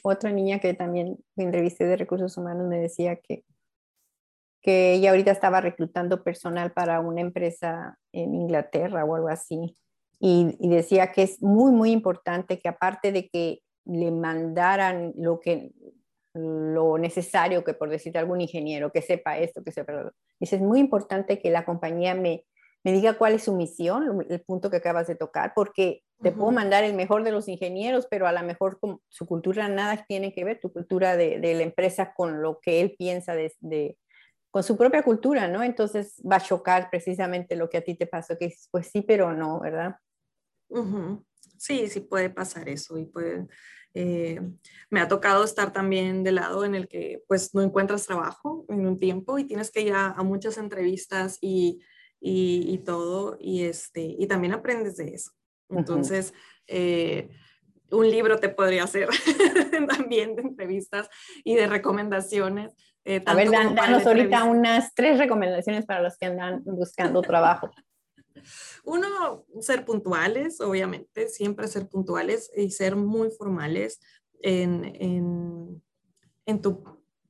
otra 0.02 0.32
niña 0.32 0.58
que 0.58 0.74
también 0.74 1.18
entrevisté 1.36 1.86
de 1.86 1.96
recursos 1.96 2.36
humanos 2.36 2.66
me 2.66 2.78
decía 2.78 3.16
que, 3.16 3.44
que 4.62 4.94
ella 4.94 5.10
ahorita 5.10 5.30
estaba 5.30 5.60
reclutando 5.60 6.22
personal 6.22 6.72
para 6.72 7.00
una 7.00 7.20
empresa 7.20 7.98
en 8.12 8.34
Inglaterra 8.34 9.04
o 9.04 9.14
algo 9.14 9.28
así 9.28 9.76
y, 10.20 10.68
decía 10.68 11.12
que 11.12 11.22
es 11.22 11.42
muy, 11.42 11.72
muy 11.72 11.92
importante 11.92 12.58
que 12.58 12.68
aparte 12.68 13.12
de 13.12 13.28
que 13.28 13.62
le 13.84 14.10
mandaran 14.10 15.12
lo 15.16 15.40
que 15.40 15.72
lo 16.74 16.98
necesario 16.98 17.64
que 17.64 17.74
por 17.74 17.90
decir 17.90 18.16
algún 18.18 18.40
ingeniero 18.40 18.92
que 18.92 19.02
sepa 19.02 19.38
esto, 19.38 19.62
que 19.62 19.72
sepa 19.72 20.12
Dice, 20.40 20.56
es 20.56 20.62
muy 20.62 20.80
importante 20.80 21.38
que 21.38 21.50
la 21.50 21.64
compañía 21.64 22.14
me, 22.14 22.44
me 22.84 22.92
diga 22.92 23.18
cuál 23.18 23.34
es 23.34 23.44
su 23.44 23.54
misión, 23.54 24.24
el 24.28 24.40
punto 24.42 24.70
que 24.70 24.76
acabas 24.76 25.06
de 25.06 25.16
tocar, 25.16 25.52
porque 25.54 26.02
te 26.22 26.32
puedo 26.32 26.50
mandar 26.50 26.84
el 26.84 26.94
mejor 26.94 27.24
de 27.24 27.32
los 27.32 27.48
ingenieros, 27.48 28.06
pero 28.10 28.26
a 28.26 28.32
lo 28.32 28.42
mejor 28.42 28.78
con 28.80 29.00
su 29.08 29.26
cultura 29.26 29.68
nada 29.68 30.04
tiene 30.08 30.32
que 30.32 30.44
ver, 30.44 30.60
tu 30.60 30.72
cultura 30.72 31.16
de, 31.16 31.38
de 31.38 31.54
la 31.54 31.62
empresa 31.62 32.12
con 32.14 32.42
lo 32.42 32.60
que 32.60 32.80
él 32.80 32.94
piensa 32.98 33.34
de, 33.34 33.52
de, 33.60 33.98
con 34.50 34.62
su 34.62 34.76
propia 34.76 35.02
cultura, 35.02 35.48
¿no? 35.48 35.62
Entonces 35.62 36.22
va 36.30 36.36
a 36.36 36.40
chocar 36.40 36.88
precisamente 36.90 37.56
lo 37.56 37.68
que 37.68 37.78
a 37.78 37.84
ti 37.84 37.94
te 37.94 38.06
pasó, 38.06 38.36
que 38.38 38.52
pues 38.70 38.88
sí, 38.88 39.02
pero 39.02 39.32
no, 39.32 39.60
¿verdad? 39.60 39.96
Sí, 41.58 41.88
sí 41.88 42.00
puede 42.00 42.30
pasar 42.30 42.68
eso 42.68 42.98
y 42.98 43.04
puede, 43.04 43.46
eh, 43.94 44.40
me 44.90 45.00
ha 45.00 45.08
tocado 45.08 45.44
estar 45.44 45.72
también 45.72 46.22
del 46.22 46.36
lado 46.36 46.64
en 46.64 46.74
el 46.74 46.88
que 46.88 47.22
pues 47.26 47.54
no 47.54 47.62
encuentras 47.62 48.06
trabajo 48.06 48.64
en 48.68 48.86
un 48.86 48.98
tiempo 48.98 49.38
y 49.38 49.44
tienes 49.44 49.70
que 49.70 49.80
ir 49.80 49.94
a, 49.94 50.14
muchas 50.22 50.58
entrevistas 50.58 51.38
y, 51.40 51.80
y, 52.20 52.78
todo 52.78 53.36
y, 53.40 53.64
este, 53.64 54.16
y 54.18 54.26
también 54.26 54.52
aprendes 54.52 54.96
de 54.96 55.14
eso. 55.14 55.32
Entonces, 55.70 56.32
eh, 56.66 57.28
un 57.90 58.10
libro 58.10 58.38
te 58.38 58.48
podría 58.48 58.84
hacer 58.84 59.08
también 59.88 60.36
de 60.36 60.42
entrevistas 60.42 61.08
y 61.44 61.54
de 61.54 61.66
recomendaciones. 61.66 62.74
Eh, 63.04 63.22
a 63.24 63.34
ver, 63.34 63.50
danos 63.50 64.06
ahorita 64.06 64.44
unas 64.44 64.94
tres 64.94 65.18
recomendaciones 65.18 65.86
para 65.86 66.02
los 66.02 66.16
que 66.18 66.26
andan 66.26 66.62
buscando 66.64 67.22
trabajo. 67.22 67.70
Uno, 68.84 69.44
ser 69.60 69.84
puntuales, 69.84 70.60
obviamente, 70.60 71.28
siempre 71.28 71.68
ser 71.68 71.88
puntuales 71.88 72.50
y 72.56 72.70
ser 72.70 72.96
muy 72.96 73.30
formales 73.30 74.00
en, 74.40 74.84
en, 74.84 75.82
en, 76.46 76.62
tu, 76.62 76.84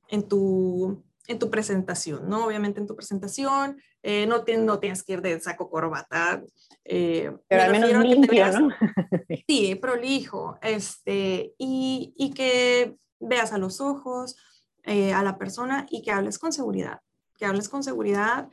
en, 0.07 0.27
tu, 0.27 1.03
en 1.27 1.39
tu 1.39 1.49
presentación, 1.49 2.27
¿no? 2.29 2.45
Obviamente 2.45 2.79
en 2.79 2.87
tu 2.87 2.95
presentación, 2.95 3.77
eh, 4.01 4.25
no, 4.25 4.43
no 4.59 4.79
tienes 4.79 5.03
que 5.03 5.13
ir 5.13 5.21
de 5.21 5.39
saco 5.39 5.69
corbata. 5.69 6.43
Eh, 6.85 7.31
Pero 7.47 7.63
al 7.63 7.71
menos 7.71 8.03
limpio, 8.03 8.59
¿no? 8.59 8.69
sí, 9.47 9.75
prolijo, 9.75 10.57
este, 10.61 11.53
y, 11.57 12.13
y, 12.17 12.33
que 12.33 12.95
veas 13.19 13.53
a 13.53 13.57
los 13.57 13.81
ojos 13.81 14.37
eh, 14.83 15.13
a 15.13 15.23
la 15.23 15.37
persona 15.37 15.85
y 15.89 16.01
que 16.01 16.11
hables 16.11 16.39
con 16.39 16.51
seguridad, 16.51 16.99
que 17.37 17.45
hables 17.45 17.69
con 17.69 17.83
seguridad. 17.83 18.47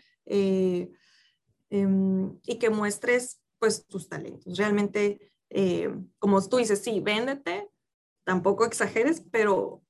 Eh, 1.71 1.81
Em, 1.81 2.39
y 2.45 2.59
que 2.59 2.71
muestres 2.71 3.41
pues 3.59 3.87
tus 3.87 4.09
talentos. 4.09 4.57
Realmente, 4.57 5.33
eh, 5.51 5.91
como 6.19 6.47
tú 6.47 6.59
dices, 6.59 6.83
sí, 6.83 7.01
véndete, 7.01 7.69
tampoco 8.25 8.65
exageres, 8.65 9.23
pero 9.31 9.83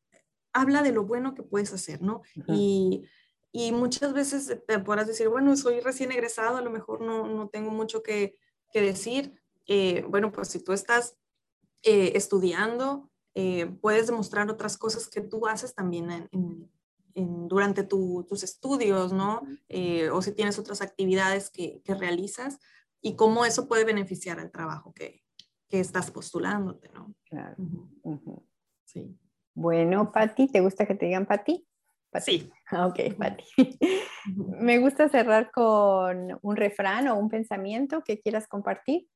habla 0.53 0.83
de 0.83 0.93
lo 0.93 1.05
bueno 1.05 1.35
que 1.35 1.43
puedes 1.43 1.73
hacer, 1.73 2.01
¿no? 2.01 2.23
y, 2.49 3.07
y, 3.53 3.73
muchas 3.73 4.13
veces 4.13 4.59
te 4.67 4.79
podrás 4.79 5.07
decir, 5.07 5.29
bueno, 5.29 5.57
soy 5.57 5.81
recién 5.81 6.13
egresado, 6.13 6.59
a 6.59 6.63
lo 6.63 6.71
mejor 6.71 7.01
no, 7.01 7.27
no 7.27 7.49
tengo 7.49 7.71
mucho 7.71 8.03
que, 8.03 8.39
que 8.73 8.81
decir. 8.81 9.35
Eh, 9.67 10.05
bueno, 10.09 10.33
pues 10.33 10.49
si 10.49 10.61
tú 10.61 10.73
estás 10.73 11.17
eh, 11.83 12.13
estudiando, 12.15 13.11
puedes 13.83 14.07
demostrar 14.07 14.49
otras 14.49 14.79
cosas 14.79 15.09
que 15.09 15.21
tú 15.21 15.47
haces 15.47 15.75
también 15.75 16.11
en, 16.11 16.29
en, 16.33 16.71
durante 17.17 17.83
tus 17.83 18.43
estudios, 18.43 19.13
¿no? 19.13 19.43
Eh, 19.69 20.11
o 20.11 20.21
si 20.23 20.33
tienes 20.33 20.59
otras 20.59 20.83
actividades 20.83 21.51
que, 21.51 21.81
que, 21.83 21.95
realizas 21.95 22.59
y 23.01 23.17
cómo 23.17 23.45
eso 23.45 23.69
puede 23.69 23.85
beneficiar 23.85 24.39
al 24.39 24.51
trabajo 24.51 24.93
que, 24.93 25.25
que 25.69 25.81
estás 25.81 26.11
postulándote, 26.11 26.91
¿no? 26.91 27.15
Claro. 27.25 27.57
Sí. 28.85 29.19
Bueno, 29.55 30.13
Patti, 30.13 30.49
¿te 30.49 30.61
gusta 30.61 30.87
que 30.87 30.95
te 30.95 31.07
digan 31.07 31.27
Patti? 31.27 31.67
Sí. 32.21 32.51
Ok, 32.73 33.15
Patti. 33.17 33.45
Me 34.61 34.79
gusta 34.79 35.09
cerrar 35.09 35.53
con 35.53 36.37
un 36.43 36.57
refrán 36.57 37.07
o 37.07 37.17
un 37.17 37.29
pensamiento 37.29 38.03
que 38.03 38.21
quieras 38.21 38.49
compartir. 38.49 39.07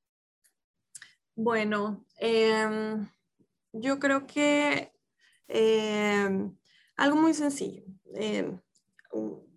Bueno, 1.35 2.07
em, 2.21 3.09
yo 3.73 3.99
creo 3.99 4.29
que 4.29 4.93
em, 5.49 6.57
algo 7.01 7.17
muy 7.17 7.33
sencillo. 7.33 7.83
Eh, 8.15 8.59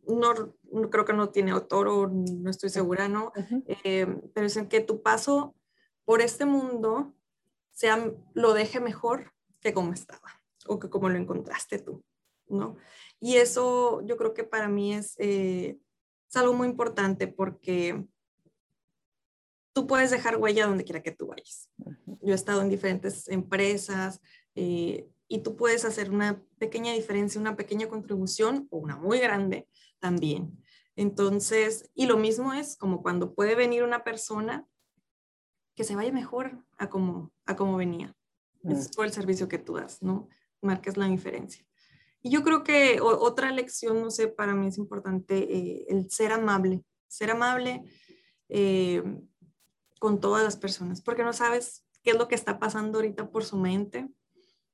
no, 0.08 0.34
creo 0.89 1.06
que 1.06 1.13
no 1.13 1.29
tiene 1.29 1.51
autor 1.51 1.88
o 1.89 2.08
no 2.08 2.49
estoy 2.49 2.69
segura, 2.69 3.10
¿no? 3.10 3.34
Eh, 3.84 4.08
pero 4.34 4.47
es 4.47 4.56
en 4.56 4.69
que 4.69 4.79
tu 4.79 5.01
paso 5.01 5.53
por 6.06 6.21
este 6.21 6.45
mundo 6.45 7.13
sea, 7.71 8.12
lo 8.34 8.53
deje 8.53 8.79
mejor 8.79 9.34
que 9.60 9.73
como 9.73 9.91
estaba 9.91 10.41
o 10.67 10.79
que 10.79 10.89
como 10.89 11.10
lo 11.10 11.17
encontraste 11.17 11.79
tú, 11.79 12.03
¿no? 12.47 12.77
Y 13.19 13.36
eso 13.36 14.01
yo 14.06 14.15
creo 14.15 14.34
que 14.34 14.45
para 14.45 14.69
mí 14.69 14.93
es, 14.93 15.15
eh, 15.19 15.77
es 16.29 16.38
algo 16.38 16.53
muy 16.53 16.67
importante 16.67 17.27
porque 17.27 18.06
tú 19.73 19.86
puedes 19.86 20.12
dejar 20.12 20.38
huella 20.38 20.67
donde 20.67 20.86
quiera 20.86 21.03
que 21.03 21.12
tú 21.12 21.27
vayas. 21.27 21.69
Yo 22.21 22.32
he 22.32 22.36
estado 22.36 22.62
en 22.62 22.69
diferentes 22.69 23.27
empresas, 23.27 24.21
eh, 24.56 25.10
y 25.27 25.39
tú 25.39 25.55
puedes 25.55 25.86
hacer 25.86 26.12
una 26.12 26.43
pequeña 26.57 26.93
diferencia, 26.93 27.39
una 27.39 27.55
pequeña 27.55 27.88
contribución 27.88 28.67
o 28.69 28.77
una 28.77 28.97
muy 28.97 29.19
grande 29.19 29.67
también. 29.99 30.57
Entonces, 30.95 31.89
y 31.95 32.05
lo 32.05 32.17
mismo 32.17 32.53
es 32.53 32.75
como 32.75 33.01
cuando 33.01 33.33
puede 33.33 33.55
venir 33.55 33.83
una 33.83 34.03
persona 34.03 34.67
que 35.75 35.83
se 35.83 35.95
vaya 35.95 36.12
mejor 36.12 36.63
a 36.77 36.89
como, 36.89 37.31
a 37.45 37.55
como 37.55 37.77
venía. 37.77 38.15
Es 38.63 38.89
mm. 38.89 38.91
por 38.95 39.05
el 39.05 39.12
servicio 39.12 39.47
que 39.47 39.57
tú 39.57 39.75
das, 39.75 40.01
¿no? 40.01 40.29
Marcas 40.62 40.97
la 40.97 41.07
diferencia. 41.07 41.65
Y 42.21 42.29
yo 42.29 42.43
creo 42.43 42.63
que 42.63 43.01
otra 43.01 43.51
lección, 43.51 44.01
no 44.01 44.09
sé, 44.09 44.29
para 44.29 44.53
mí 44.53 44.67
es 44.67 44.77
importante 44.77 45.38
eh, 45.38 45.86
el 45.89 46.09
ser 46.09 46.31
amable, 46.31 46.83
ser 47.07 47.31
amable 47.31 47.83
eh, 48.47 49.03
con 49.99 50.21
todas 50.21 50.43
las 50.43 50.55
personas, 50.55 51.01
porque 51.01 51.23
no 51.23 51.33
sabes 51.33 51.86
qué 52.01 52.12
es 52.12 52.17
lo 52.17 52.29
que 52.29 52.36
está 52.36 52.59
pasando 52.59 52.99
ahorita 52.99 53.29
por 53.29 53.43
su 53.43 53.57
mente. 53.57 54.07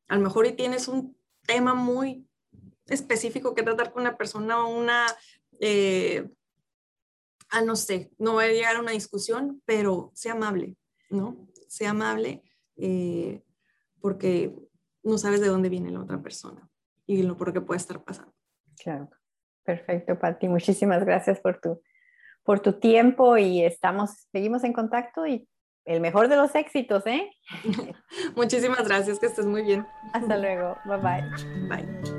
A 0.10 0.16
lo 0.16 0.22
mejor 0.22 0.46
y 0.48 0.54
tienes 0.54 0.88
un 0.88 1.16
tema 1.46 1.74
muy 1.74 2.28
específico 2.88 3.56
que 3.56 3.64
tratar 3.64 3.94
con 3.94 4.02
una 4.02 4.18
persona 4.18 4.66
o 4.66 4.76
una, 4.76 5.06
eh, 5.60 6.30
ah, 7.50 7.62
no 7.62 7.76
sé, 7.76 8.12
no 8.18 8.36
va 8.36 8.44
a 8.44 8.48
llegar 8.48 8.76
a 8.76 8.82
una 8.82 8.92
discusión, 8.92 9.62
pero 9.66 10.12
sea 10.14 10.34
amable, 10.34 10.76
¿no? 11.10 11.48
Sea 11.68 11.92
amable 11.92 12.44
eh, 12.76 13.44
porque 14.02 14.56
no 15.04 15.18
sabes 15.18 15.42
de 15.42 15.48
dónde 15.48 15.70
viene 15.70 15.92
la 15.92 16.02
otra 16.02 16.22
persona 16.22 16.70
y 17.06 17.24
lo 17.24 17.38
por 17.38 17.54
qué 17.54 17.62
puede 17.62 17.80
estar 17.80 18.04
pasando. 18.04 18.34
Claro, 18.82 19.10
perfecto, 19.64 20.18
Pati. 20.18 20.48
Muchísimas 20.48 21.06
gracias 21.06 21.40
por 21.40 21.60
tu, 21.62 21.82
por 22.44 22.60
tu 22.60 22.74
tiempo 22.80 23.38
y 23.38 23.64
estamos, 23.64 24.28
seguimos 24.32 24.64
en 24.64 24.74
contacto 24.74 25.28
y 25.28 25.48
el 25.86 26.02
mejor 26.02 26.28
de 26.28 26.36
los 26.36 26.54
éxitos, 26.56 27.06
¿eh? 27.08 27.30
Muchísimas 28.36 28.88
gracias, 28.88 29.20
que 29.20 29.26
estés 29.26 29.46
muy 29.46 29.64
bien. 29.64 29.86
Hasta 30.14 30.38
luego, 30.38 30.78
bye 30.86 30.98
bye. 30.98 31.24
Bye. 31.68 32.19